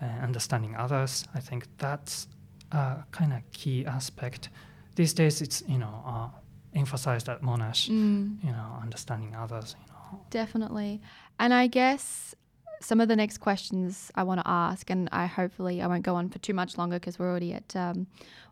and 0.00 0.22
understanding 0.28 0.74
others. 0.76 1.24
I 1.34 1.40
think 1.40 1.62
that's 1.78 2.28
a 2.72 3.04
kind 3.12 3.32
of 3.32 3.40
key 3.52 3.86
aspect. 3.86 4.50
These 4.96 5.14
days, 5.14 5.40
it's 5.40 5.62
you 5.66 5.78
know 5.78 5.94
uh, 6.12 6.28
emphasized 6.74 7.28
at 7.28 7.42
Monash, 7.42 7.82
mm. 7.88 8.36
you 8.46 8.52
know, 8.52 8.68
understanding 8.82 9.34
others. 9.34 9.74
You 9.80 9.86
know, 9.92 10.20
definitely. 10.30 11.00
And 11.38 11.54
I 11.54 11.66
guess 11.66 12.34
some 12.80 13.00
of 13.00 13.08
the 13.08 13.16
next 13.16 13.38
questions 13.38 14.10
I 14.14 14.22
want 14.22 14.40
to 14.40 14.48
ask, 14.48 14.90
and 14.90 15.08
I 15.12 15.26
hopefully 15.26 15.80
I 15.82 15.86
won't 15.86 16.02
go 16.10 16.14
on 16.14 16.28
for 16.28 16.38
too 16.38 16.54
much 16.54 16.76
longer 16.78 16.98
because 16.98 17.18
we're 17.18 17.30
already 17.30 17.52
at 17.54 17.74
um, 17.74 18.06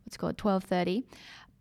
what's 0.04 0.16
called 0.16 0.38
twelve 0.38 0.64
thirty. 0.64 1.04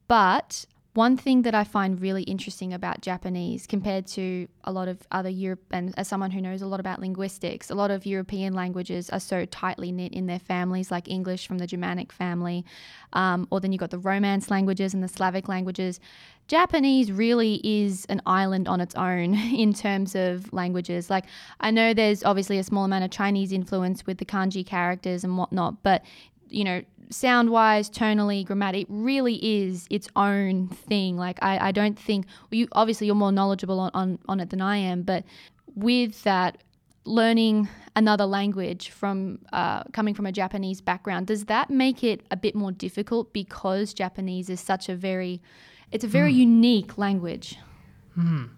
But 0.08 0.66
one 0.98 1.16
thing 1.16 1.44
that 1.44 1.54
I 1.54 1.64
find 1.64 2.02
really 2.02 2.24
interesting 2.24 2.74
about 2.74 3.02
Japanese 3.02 3.68
compared 3.68 4.08
to 4.08 4.48
a 4.64 4.72
lot 4.72 4.88
of 4.88 4.98
other 5.12 5.30
Europe, 5.30 5.64
and 5.70 5.94
as 5.96 6.08
someone 6.08 6.32
who 6.32 6.42
knows 6.42 6.64
a 6.64 6.66
lot 6.66 6.80
about 6.80 7.00
linguistics, 7.00 7.70
a 7.70 7.76
lot 7.76 7.92
of 7.92 8.08
European 8.08 8.56
languages 8.56 9.12
are 9.12 9.20
so 9.20 9.46
tightly 9.46 9.92
knit 9.92 10.12
in 10.12 10.26
their 10.26 10.40
families, 10.40 10.90
like 10.90 11.08
English 11.08 11.46
from 11.46 11.60
the 11.60 11.68
Germanic 11.68 12.12
family, 12.12 12.66
um, 13.14 13.48
or 13.52 13.60
then 13.60 13.72
you've 13.72 13.80
got 13.80 13.92
the 13.92 14.00
Romance 14.00 14.50
languages 14.50 14.96
and 14.96 15.04
the 15.04 15.08
Slavic 15.08 15.48
languages. 15.48 16.00
Japanese 16.48 17.12
really 17.12 17.62
is 17.64 18.06
an 18.06 18.20
island 18.26 18.68
on 18.68 18.82
its 18.82 18.96
own 18.96 19.36
in 19.54 19.76
terms 19.76 20.16
of 20.16 20.52
languages. 20.52 21.12
Like, 21.12 21.26
I 21.60 21.70
know 21.70 21.94
there's 21.94 22.24
obviously 22.24 22.58
a 22.58 22.64
small 22.64 22.86
amount 22.86 23.04
of 23.04 23.12
Chinese 23.12 23.52
influence 23.52 24.08
with 24.08 24.18
the 24.18 24.26
kanji 24.26 24.66
characters 24.66 25.24
and 25.24 25.38
whatnot, 25.38 25.84
but 25.84 26.02
you 26.50 26.64
know, 26.64 26.82
sound 27.10 27.50
wise, 27.50 27.90
tonally, 27.90 28.46
grammatic, 28.46 28.88
really 28.90 29.36
is 29.36 29.88
its 29.90 30.08
own 30.16 30.68
thing. 30.68 31.18
Like 31.18 31.40
I, 31.42 31.70
I 31.70 31.72
don't 31.72 31.98
think 31.98 32.26
well, 32.50 32.60
you 32.60 32.68
obviously 32.74 33.08
you're 33.08 33.16
more 33.16 33.32
knowledgeable 33.32 33.80
on, 33.80 33.92
on, 33.94 34.20
on 34.28 34.40
it 34.40 34.50
than 34.50 34.62
I 34.62 34.78
am, 34.78 35.04
but 35.04 35.24
with 35.76 36.24
that 36.24 36.64
learning 37.06 37.70
another 37.96 38.26
language 38.26 38.90
from 38.90 39.40
uh, 39.54 39.84
coming 39.94 40.14
from 40.14 40.26
a 40.26 40.32
Japanese 40.32 40.82
background, 40.82 41.28
does 41.28 41.46
that 41.46 41.70
make 41.70 42.04
it 42.04 42.22
a 42.32 42.36
bit 42.36 42.56
more 42.56 42.72
difficult 42.72 43.34
because 43.34 43.94
Japanese 43.94 44.50
is 44.50 44.60
such 44.60 44.90
a 44.90 44.96
very 44.96 45.42
it's 45.92 46.04
a 46.04 46.08
very 46.08 46.34
mm. 46.34 46.38
unique 46.38 46.98
language. 46.98 47.58
Mm. 48.18 48.50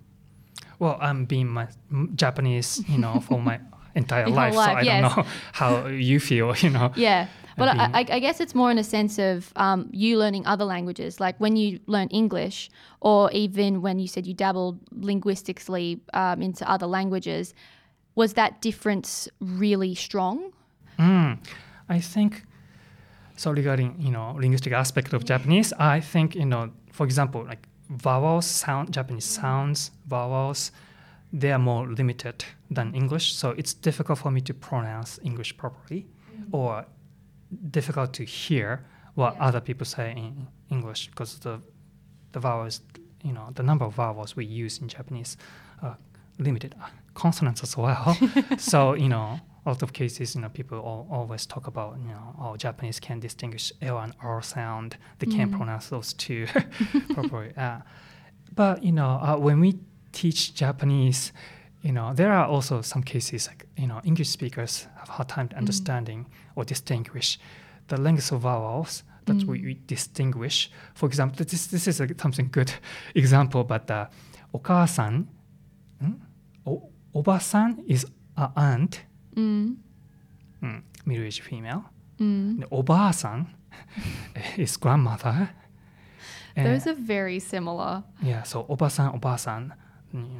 Well, 0.79 0.97
I'm 1.01 1.25
being 1.25 1.47
my 1.47 1.67
Japanese, 2.15 2.83
you 2.87 2.97
know, 2.97 3.19
for 3.19 3.39
my 3.39 3.59
entire 3.95 4.27
life, 4.27 4.53
life, 4.53 4.71
so 4.71 4.77
I 4.77 4.81
yes. 4.81 5.01
don't 5.01 5.17
know 5.25 5.31
how 5.53 5.87
you 5.87 6.19
feel, 6.19 6.55
you 6.63 6.69
know. 6.69 6.91
Yeah. 6.95 7.27
But 7.57 7.77
I, 7.77 8.05
I, 8.09 8.19
guess 8.19 8.39
it's 8.39 8.55
more 8.55 8.71
in 8.71 8.77
a 8.77 8.85
sense 8.85 9.19
of 9.19 9.51
um, 9.57 9.89
you 9.91 10.17
learning 10.17 10.45
other 10.45 10.63
languages, 10.63 11.19
like 11.19 11.37
when 11.39 11.57
you 11.57 11.81
learn 11.87 12.07
English, 12.07 12.69
or 13.01 13.29
even 13.31 13.81
when 13.81 13.99
you 13.99 14.07
said 14.07 14.25
you 14.25 14.33
dabbled 14.33 14.79
linguistically 14.93 15.99
um, 16.13 16.41
into 16.41 16.69
other 16.69 16.87
languages. 16.87 17.53
Was 18.15 18.33
that 18.33 18.61
difference 18.61 19.27
really 19.41 19.93
strong? 19.93 20.53
Mm, 20.97 21.37
I 21.89 21.99
think 21.99 22.43
so. 23.35 23.51
Regarding 23.51 23.95
you 23.99 24.11
know 24.11 24.35
linguistic 24.39 24.73
aspect 24.73 25.13
of 25.13 25.25
Japanese, 25.25 25.73
I 25.73 25.99
think 25.99 26.35
you 26.35 26.45
know, 26.45 26.71
for 26.91 27.05
example, 27.05 27.45
like 27.45 27.67
vowels, 27.89 28.45
sound 28.45 28.93
Japanese 28.93 29.25
sounds, 29.25 29.91
vowels, 30.07 30.71
they 31.31 31.51
are 31.51 31.59
more 31.59 31.87
limited 31.87 32.45
than 32.71 32.93
English. 32.95 33.33
So 33.33 33.51
it's 33.51 33.73
difficult 33.73 34.19
for 34.19 34.31
me 34.31 34.41
to 34.41 34.53
pronounce 34.53 35.19
English 35.23 35.57
properly, 35.57 36.07
mm-hmm. 36.33 36.55
or 36.55 36.85
difficult 37.69 38.13
to 38.13 38.23
hear 38.23 38.85
what 39.15 39.35
yeah. 39.35 39.45
other 39.45 39.61
people 39.61 39.85
say 39.85 40.11
in 40.11 40.47
English 40.69 41.07
because 41.07 41.39
the 41.39 41.61
the 42.31 42.39
vowels, 42.39 42.81
you 43.23 43.33
know, 43.33 43.49
the 43.55 43.63
number 43.63 43.85
of 43.85 43.93
vowels 43.95 44.35
we 44.35 44.45
use 44.45 44.79
in 44.79 44.87
Japanese 44.87 45.37
are 45.81 45.97
limited. 46.37 46.75
Uh, 46.81 46.87
consonants 47.15 47.63
as 47.63 47.75
well. 47.75 48.17
so 48.57 48.93
you 48.93 49.09
know, 49.09 49.39
a 49.65 49.69
lot 49.69 49.81
of 49.83 49.93
cases, 49.93 50.35
you 50.35 50.41
know, 50.41 50.49
people 50.49 50.79
all, 50.79 51.07
always 51.11 51.45
talk 51.45 51.67
about, 51.67 51.97
you 51.99 52.07
know, 52.07 52.35
oh, 52.39 52.55
Japanese 52.55 52.99
can 52.99 53.19
distinguish 53.19 53.71
L 53.81 53.97
and 53.97 54.13
R 54.21 54.41
sound. 54.41 54.97
They 55.19 55.27
mm. 55.27 55.35
can't 55.35 55.51
pronounce 55.51 55.89
those 55.89 56.13
two 56.13 56.47
properly. 57.13 57.51
Uh, 57.57 57.79
but 58.55 58.83
you 58.83 58.91
know, 58.91 59.19
uh, 59.21 59.37
when 59.37 59.59
we 59.59 59.79
teach 60.11 60.53
Japanese, 60.53 61.31
you 61.81 61.91
know, 61.91 62.13
there 62.13 62.31
are 62.31 62.45
also 62.45 62.81
some 62.81 63.03
cases 63.03 63.47
like, 63.47 63.65
you 63.77 63.87
know, 63.87 64.01
English 64.03 64.29
speakers 64.29 64.87
have 64.97 65.09
hard 65.09 65.29
time 65.29 65.47
mm-hmm. 65.47 65.57
understanding 65.57 66.25
mm. 66.25 66.27
or 66.55 66.65
distinguish 66.65 67.39
the 67.87 67.97
lengths 67.97 68.31
of 68.31 68.41
vowels 68.41 69.03
that 69.25 69.37
mm. 69.37 69.45
we, 69.45 69.57
mm-hmm. 69.57 69.67
we 69.67 69.79
distinguish. 69.87 70.71
For 70.93 71.05
example, 71.05 71.45
this, 71.45 71.67
this 71.67 71.87
is 71.87 72.01
a, 72.01 72.07
something 72.19 72.49
good 72.51 72.73
example, 73.15 73.63
but 73.63 73.89
uh, 73.89 74.07
okasan, 74.53 75.27
o, 76.65 76.89
obasan 77.15 77.83
is 77.87 78.05
an 78.37 78.51
aunt, 78.55 79.03
mm. 79.35 79.75
Mm, 80.61 80.83
middle-aged 81.05 81.43
female. 81.43 81.85
Mm. 82.19 82.63
Obaasan 82.69 83.47
is 84.57 84.75
grandmother. 84.77 85.49
Those 86.55 86.87
are 86.87 86.93
very 86.93 87.39
similar. 87.39 88.03
Yeah, 88.21 88.43
so 88.43 88.63
obasan, 88.63 89.17
obasan 89.17 89.71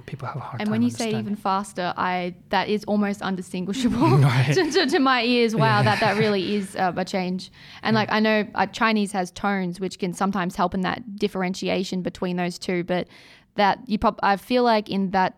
people 0.07 0.27
have 0.27 0.35
a 0.35 0.39
hard 0.39 0.61
and 0.61 0.71
when 0.71 0.81
you 0.81 0.89
say 0.89 1.11
even 1.17 1.35
faster, 1.35 1.93
I 1.95 2.33
that 2.49 2.69
is 2.69 2.83
almost 2.85 3.21
undistinguishable 3.29 4.19
to, 4.53 4.71
to, 4.71 4.85
to, 4.87 4.99
my 4.99 5.23
ears. 5.23 5.55
Wow, 5.55 5.77
yeah. 5.77 5.83
that 5.83 5.99
that 5.99 6.17
really 6.17 6.55
is 6.55 6.75
um, 6.75 6.97
a 6.97 7.05
change. 7.05 7.51
And 7.83 7.93
yeah. 7.93 7.99
like 7.99 8.11
I 8.11 8.19
know 8.19 8.47
uh, 8.55 8.65
Chinese 8.67 9.11
has 9.11 9.31
tones, 9.31 9.79
which 9.79 9.99
can 9.99 10.13
sometimes 10.13 10.55
help 10.55 10.73
in 10.73 10.81
that 10.81 11.15
differentiation 11.17 12.01
between 12.01 12.37
those 12.37 12.57
two. 12.57 12.83
But 12.83 13.07
that 13.55 13.79
you 13.87 13.99
prob- 13.99 14.19
I 14.23 14.37
feel 14.37 14.63
like 14.63 14.89
in 14.89 15.11
that 15.11 15.37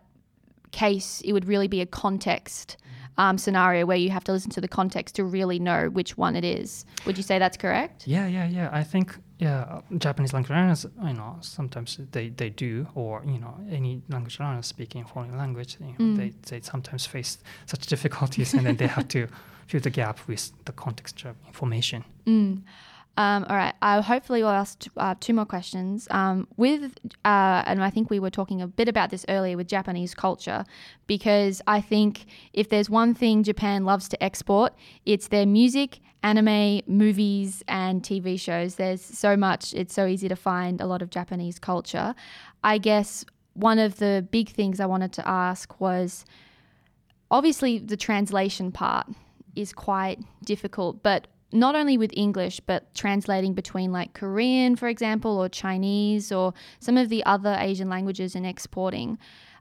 case, 0.70 1.20
it 1.24 1.32
would 1.32 1.46
really 1.46 1.68
be 1.68 1.82
a 1.82 1.86
context 1.86 2.78
um, 3.18 3.38
scenario 3.38 3.86
where 3.86 3.96
you 3.96 4.10
have 4.10 4.24
to 4.24 4.32
listen 4.32 4.50
to 4.52 4.60
the 4.60 4.68
context 4.68 5.16
to 5.16 5.24
really 5.24 5.58
know 5.58 5.88
which 5.90 6.16
one 6.16 6.36
it 6.36 6.44
is. 6.44 6.84
Would 7.06 7.16
you 7.16 7.22
say 7.22 7.38
that's 7.38 7.56
correct? 7.56 8.06
Yeah, 8.06 8.26
yeah, 8.26 8.46
yeah. 8.46 8.70
I 8.72 8.82
think 8.82 9.16
yeah, 9.38 9.80
Japanese 9.98 10.32
language 10.32 10.50
learners, 10.50 10.86
you 11.04 11.14
know, 11.14 11.36
sometimes 11.40 11.98
they, 12.12 12.28
they 12.28 12.50
do, 12.50 12.86
or 12.94 13.22
you 13.26 13.38
know, 13.38 13.54
any 13.70 14.00
language 14.08 14.38
learner 14.38 14.62
speaking 14.62 15.04
foreign 15.04 15.36
language, 15.36 15.78
you 15.80 15.86
know, 15.86 15.94
mm. 15.98 16.16
they 16.16 16.32
they 16.48 16.60
sometimes 16.60 17.06
face 17.06 17.38
such 17.66 17.86
difficulties, 17.94 18.54
and 18.54 18.66
then 18.66 18.76
they 18.76 18.86
have 18.86 19.08
to 19.08 19.26
fill 19.66 19.80
the 19.80 19.90
gap 19.90 20.20
with 20.28 20.52
the 20.64 20.72
context 20.72 21.24
of 21.24 21.34
information. 21.48 22.04
Mm. 22.26 22.62
Um, 23.18 23.44
all 23.48 23.56
right. 23.56 23.74
I 23.82 24.00
hopefully 24.00 24.42
will 24.42 24.50
ask 24.50 24.84
uh, 24.96 25.14
two 25.20 25.34
more 25.34 25.44
questions. 25.44 26.08
Um, 26.10 26.48
with, 26.56 26.98
uh, 27.24 27.62
and 27.66 27.82
I 27.84 27.90
think 27.90 28.08
we 28.08 28.18
were 28.18 28.30
talking 28.30 28.62
a 28.62 28.66
bit 28.66 28.88
about 28.88 29.10
this 29.10 29.26
earlier 29.28 29.56
with 29.56 29.68
Japanese 29.68 30.14
culture, 30.14 30.64
because 31.06 31.60
I 31.66 31.80
think 31.82 32.24
if 32.52 32.70
there's 32.70 32.88
one 32.88 33.14
thing 33.14 33.42
Japan 33.42 33.84
loves 33.84 34.08
to 34.10 34.22
export, 34.22 34.74
it's 35.04 35.28
their 35.28 35.44
music, 35.44 36.00
anime, 36.22 36.80
movies, 36.86 37.62
and 37.68 38.02
TV 38.02 38.40
shows. 38.40 38.76
There's 38.76 39.02
so 39.02 39.36
much, 39.36 39.74
it's 39.74 39.92
so 39.92 40.06
easy 40.06 40.28
to 40.28 40.36
find 40.36 40.80
a 40.80 40.86
lot 40.86 41.02
of 41.02 41.10
Japanese 41.10 41.58
culture. 41.58 42.14
I 42.64 42.78
guess 42.78 43.26
one 43.54 43.78
of 43.78 43.98
the 43.98 44.26
big 44.30 44.48
things 44.48 44.80
I 44.80 44.86
wanted 44.86 45.12
to 45.14 45.28
ask 45.28 45.78
was 45.80 46.24
obviously 47.30 47.78
the 47.78 47.96
translation 47.96 48.72
part 48.72 49.06
is 49.54 49.74
quite 49.74 50.18
difficult, 50.44 51.02
but 51.02 51.26
not 51.52 51.74
only 51.74 51.96
with 51.98 52.10
English, 52.14 52.60
but 52.60 52.94
translating 52.94 53.54
between 53.54 53.92
like 53.92 54.14
Korean, 54.14 54.76
for 54.76 54.88
example, 54.88 55.36
or 55.38 55.48
Chinese, 55.48 56.32
or 56.32 56.54
some 56.80 56.96
of 56.96 57.08
the 57.08 57.24
other 57.24 57.56
Asian 57.58 57.88
languages 57.88 58.34
and 58.34 58.46
exporting. 58.46 59.18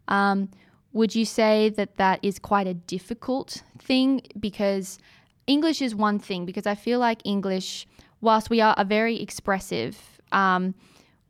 Um, 0.08 0.50
would 0.94 1.16
you 1.16 1.26
say 1.26 1.70
that 1.70 1.96
that 1.96 2.20
is 2.22 2.40
quite 2.40 2.68
a 2.68 2.74
difficult 2.74 3.64
thing? 3.80 4.22
Because 4.40 5.00
English 5.48 5.82
is 5.82 5.96
one 5.96 6.20
thing, 6.20 6.46
because 6.46 6.68
I 6.68 6.76
feel 6.76 7.00
like 7.00 7.22
English, 7.24 7.88
whilst 8.20 8.50
we 8.50 8.62
are 8.62 8.76
very 8.86 9.22
expressive, 9.22 10.20
um, 10.32 10.76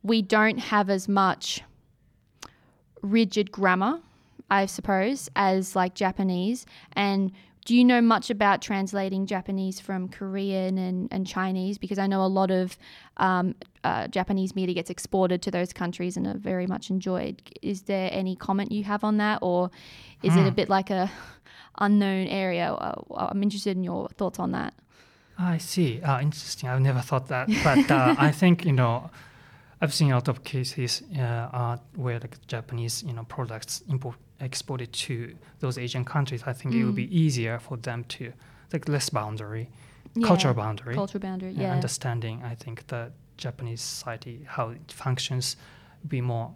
we 0.02 0.22
don't 0.22 0.58
have 0.58 0.90
as 0.90 1.08
much 1.08 1.62
rigid 3.02 3.50
grammar, 3.52 4.00
I 4.50 4.66
suppose, 4.66 5.28
as 5.34 5.76
like 5.76 5.94
Japanese. 5.94 6.66
And 6.92 7.32
do 7.64 7.76
you 7.76 7.84
know 7.84 8.00
much 8.00 8.28
about 8.28 8.60
translating 8.60 9.26
Japanese 9.26 9.78
from 9.78 10.08
Korean 10.08 10.78
and, 10.78 11.08
and 11.12 11.26
Chinese? 11.26 11.78
Because 11.78 11.98
I 11.98 12.06
know 12.08 12.24
a 12.24 12.26
lot 12.26 12.50
of 12.50 12.76
um, 13.18 13.54
uh, 13.84 14.08
Japanese 14.08 14.56
media 14.56 14.74
gets 14.74 14.90
exported 14.90 15.42
to 15.42 15.50
those 15.50 15.72
countries 15.72 16.16
and 16.16 16.26
are 16.26 16.36
very 16.36 16.66
much 16.66 16.90
enjoyed. 16.90 17.40
Is 17.62 17.82
there 17.82 18.08
any 18.12 18.34
comment 18.34 18.72
you 18.72 18.82
have 18.84 19.04
on 19.04 19.18
that, 19.18 19.38
or 19.42 19.70
is 20.22 20.34
it 20.34 20.40
a 20.40 20.48
hmm. 20.48 20.54
bit 20.54 20.68
like 20.68 20.90
a 20.90 21.10
unknown 21.78 22.26
area? 22.26 22.72
Uh, 22.72 23.00
I'm 23.14 23.42
interested 23.42 23.76
in 23.76 23.84
your 23.84 24.08
thoughts 24.08 24.40
on 24.40 24.50
that. 24.52 24.74
I 25.38 25.58
see. 25.58 26.00
Uh, 26.02 26.20
interesting. 26.20 26.68
I've 26.68 26.80
never 26.80 27.00
thought 27.00 27.28
that, 27.28 27.48
but 27.62 27.90
uh, 27.90 28.16
I 28.18 28.32
think 28.32 28.64
you 28.64 28.72
know. 28.72 29.10
I've 29.82 29.92
seen 29.92 30.12
a 30.12 30.14
lot 30.14 30.28
of 30.28 30.44
cases 30.44 31.02
uh, 31.18 31.76
where 31.96 32.20
like 32.20 32.36
Japanese, 32.46 33.02
you 33.02 33.12
know, 33.12 33.24
products 33.24 33.82
import 33.88 34.14
exported 34.38 34.92
to 34.92 35.34
those 35.58 35.76
Asian 35.76 36.04
countries, 36.04 36.44
I 36.46 36.52
think 36.52 36.74
mm. 36.74 36.80
it 36.80 36.84
would 36.84 36.94
be 36.94 37.08
mm. 37.08 37.12
easier 37.12 37.58
for 37.58 37.76
them 37.76 38.04
to 38.04 38.32
like 38.72 38.88
less 38.88 39.10
boundary, 39.10 39.68
yeah. 40.14 40.26
cultural 40.26 40.54
boundary, 40.54 40.94
cultural 40.94 41.20
boundary, 41.20 41.52
yeah, 41.52 41.72
understanding. 41.72 42.42
I 42.44 42.54
think 42.54 42.86
the 42.86 43.12
Japanese 43.36 43.80
society 43.80 44.46
how 44.46 44.70
it 44.70 44.92
functions 44.92 45.56
be 46.06 46.20
more 46.20 46.54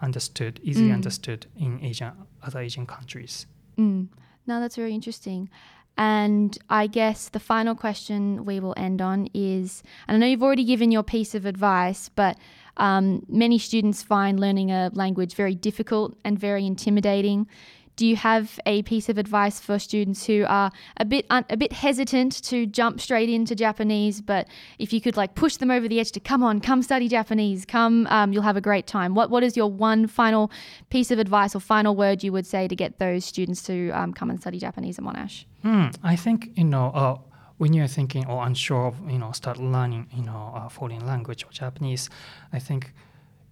understood, 0.00 0.58
easily 0.62 0.88
mm. 0.88 0.94
understood 0.94 1.46
in 1.58 1.78
Asian 1.84 2.12
other 2.42 2.60
Asian 2.60 2.86
countries. 2.86 3.46
Mm. 3.76 4.08
Now 4.46 4.60
that's 4.60 4.76
very 4.76 4.94
interesting. 4.94 5.50
And 5.98 6.58
I 6.70 6.86
guess 6.86 7.28
the 7.28 7.38
final 7.38 7.74
question 7.74 8.46
we 8.46 8.60
will 8.60 8.74
end 8.78 9.02
on 9.02 9.28
is 9.34 9.82
and 10.08 10.16
I 10.16 10.18
know 10.18 10.26
you've 10.26 10.42
already 10.42 10.64
given 10.64 10.90
your 10.90 11.02
piece 11.02 11.34
of 11.34 11.44
advice, 11.44 12.08
but 12.08 12.38
um, 12.76 13.24
many 13.28 13.58
students 13.58 14.02
find 14.02 14.40
learning 14.40 14.70
a 14.70 14.90
language 14.94 15.34
very 15.34 15.54
difficult 15.54 16.16
and 16.24 16.38
very 16.38 16.66
intimidating. 16.66 17.46
Do 17.94 18.06
you 18.06 18.16
have 18.16 18.58
a 18.64 18.82
piece 18.84 19.10
of 19.10 19.18
advice 19.18 19.60
for 19.60 19.78
students 19.78 20.24
who 20.24 20.46
are 20.48 20.70
a 20.96 21.04
bit 21.04 21.26
un- 21.28 21.44
a 21.50 21.58
bit 21.58 21.74
hesitant 21.74 22.42
to 22.44 22.64
jump 22.64 23.00
straight 23.00 23.28
into 23.28 23.54
Japanese, 23.54 24.22
but 24.22 24.48
if 24.78 24.94
you 24.94 25.00
could 25.00 25.14
like 25.14 25.34
push 25.34 25.56
them 25.56 25.70
over 25.70 25.86
the 25.86 26.00
edge 26.00 26.10
to 26.12 26.20
come 26.20 26.42
on, 26.42 26.60
come 26.60 26.82
study 26.82 27.06
Japanese, 27.06 27.66
come, 27.66 28.06
um, 28.06 28.32
you'll 28.32 28.42
have 28.42 28.56
a 28.56 28.62
great 28.62 28.86
time. 28.86 29.14
What 29.14 29.28
what 29.28 29.42
is 29.42 29.58
your 29.58 29.70
one 29.70 30.06
final 30.06 30.50
piece 30.88 31.10
of 31.10 31.18
advice 31.18 31.54
or 31.54 31.60
final 31.60 31.94
word 31.94 32.24
you 32.24 32.32
would 32.32 32.46
say 32.46 32.66
to 32.66 32.74
get 32.74 32.98
those 32.98 33.26
students 33.26 33.62
to 33.64 33.90
um, 33.90 34.14
come 34.14 34.30
and 34.30 34.40
study 34.40 34.58
Japanese 34.58 34.98
at 34.98 35.04
Monash? 35.04 35.44
Hmm, 35.62 35.88
I 36.02 36.16
think 36.16 36.50
you 36.56 36.64
know. 36.64 36.90
Uh, 36.94 37.18
when 37.62 37.72
you're 37.72 37.94
thinking 37.98 38.26
or 38.26 38.44
unsure 38.44 38.86
of 38.88 38.94
you 39.08 39.20
know 39.22 39.30
start 39.30 39.56
learning 39.56 40.04
you 40.18 40.24
know 40.28 40.42
a 40.56 40.68
foreign 40.68 41.06
language 41.06 41.44
or 41.44 41.50
Japanese, 41.52 42.10
I 42.52 42.58
think 42.58 42.92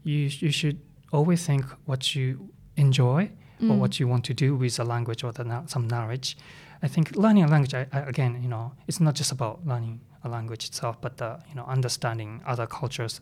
you 0.03 0.29
you 0.45 0.51
should 0.51 0.79
always 1.13 1.47
think 1.47 1.65
what 1.85 2.03
you 2.17 2.51
enjoy 2.77 3.31
mm. 3.63 3.71
or 3.71 3.77
what 3.83 4.01
you 4.01 4.09
want 4.09 4.25
to 4.25 4.35
do 4.35 4.49
with 4.57 4.81
a 4.81 4.85
language 4.95 5.23
or 5.23 5.31
the, 5.31 5.45
some 5.67 5.87
knowledge. 5.87 6.37
I 6.83 6.89
think 6.89 7.15
learning 7.25 7.45
a 7.45 7.47
language 7.55 7.75
I, 7.81 7.87
I, 7.93 8.01
again 8.15 8.33
you 8.43 8.49
know 8.49 8.73
it's 8.89 8.99
not 8.99 9.15
just 9.15 9.31
about 9.31 9.65
learning 9.65 10.01
a 10.25 10.29
language 10.29 10.65
itself, 10.67 11.01
but 11.01 11.23
uh, 11.23 11.37
you 11.49 11.55
know 11.55 11.67
understanding 11.77 12.43
other 12.53 12.67
cultures 12.67 13.21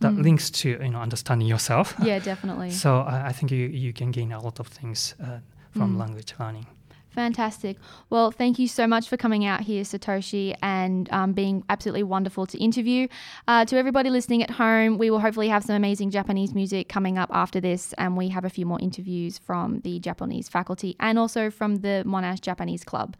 that 0.00 0.12
mm. 0.12 0.22
links 0.22 0.50
to 0.60 0.68
you 0.86 0.92
know 0.94 1.02
understanding 1.08 1.46
yourself. 1.46 1.94
Yeah, 2.02 2.18
definitely. 2.32 2.70
so 2.70 2.90
I, 3.00 3.16
I 3.30 3.32
think 3.32 3.52
you 3.52 3.66
you 3.84 3.92
can 3.92 4.10
gain 4.12 4.32
a 4.32 4.40
lot 4.40 4.60
of 4.60 4.66
things 4.68 5.14
uh, 5.22 5.40
from 5.72 5.88
mm. 5.94 6.00
language 6.02 6.32
learning. 6.40 6.66
Fantastic. 7.14 7.76
Well, 8.08 8.30
thank 8.30 8.58
you 8.58 8.66
so 8.66 8.86
much 8.86 9.06
for 9.06 9.18
coming 9.18 9.44
out 9.44 9.60
here, 9.60 9.82
Satoshi, 9.82 10.54
and 10.62 11.12
um, 11.12 11.34
being 11.34 11.62
absolutely 11.68 12.02
wonderful 12.04 12.46
to 12.46 12.58
interview. 12.58 13.06
Uh, 13.46 13.66
to 13.66 13.76
everybody 13.76 14.08
listening 14.08 14.42
at 14.42 14.50
home, 14.50 14.96
we 14.96 15.10
will 15.10 15.20
hopefully 15.20 15.48
have 15.48 15.62
some 15.62 15.76
amazing 15.76 16.10
Japanese 16.10 16.54
music 16.54 16.88
coming 16.88 17.18
up 17.18 17.28
after 17.30 17.60
this, 17.60 17.92
and 17.98 18.16
we 18.16 18.28
have 18.30 18.46
a 18.46 18.50
few 18.50 18.64
more 18.64 18.80
interviews 18.80 19.36
from 19.36 19.80
the 19.80 19.98
Japanese 20.00 20.48
faculty 20.48 20.96
and 21.00 21.18
also 21.18 21.50
from 21.50 21.76
the 21.76 22.02
Monash 22.06 22.40
Japanese 22.40 22.82
Club. 22.82 23.14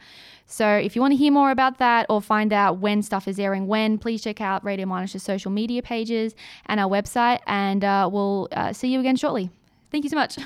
So, 0.46 0.66
if 0.68 0.96
you 0.96 1.02
want 1.02 1.12
to 1.12 1.16
hear 1.18 1.32
more 1.32 1.50
about 1.50 1.76
that 1.78 2.06
or 2.08 2.22
find 2.22 2.52
out 2.52 2.78
when 2.78 3.02
stuff 3.02 3.28
is 3.28 3.38
airing 3.38 3.66
when, 3.66 3.98
please 3.98 4.22
check 4.22 4.40
out 4.40 4.64
Radio 4.64 4.86
Monash's 4.86 5.22
social 5.22 5.50
media 5.50 5.82
pages 5.82 6.34
and 6.64 6.80
our 6.80 6.88
website, 6.88 7.40
and 7.46 7.84
uh, 7.84 8.08
we'll 8.10 8.48
uh, 8.52 8.72
see 8.72 8.88
you 8.88 9.00
again 9.00 9.16
shortly. 9.16 9.50
Thank 9.90 10.04
you 10.04 10.10
so 10.10 10.16
much. 10.16 10.38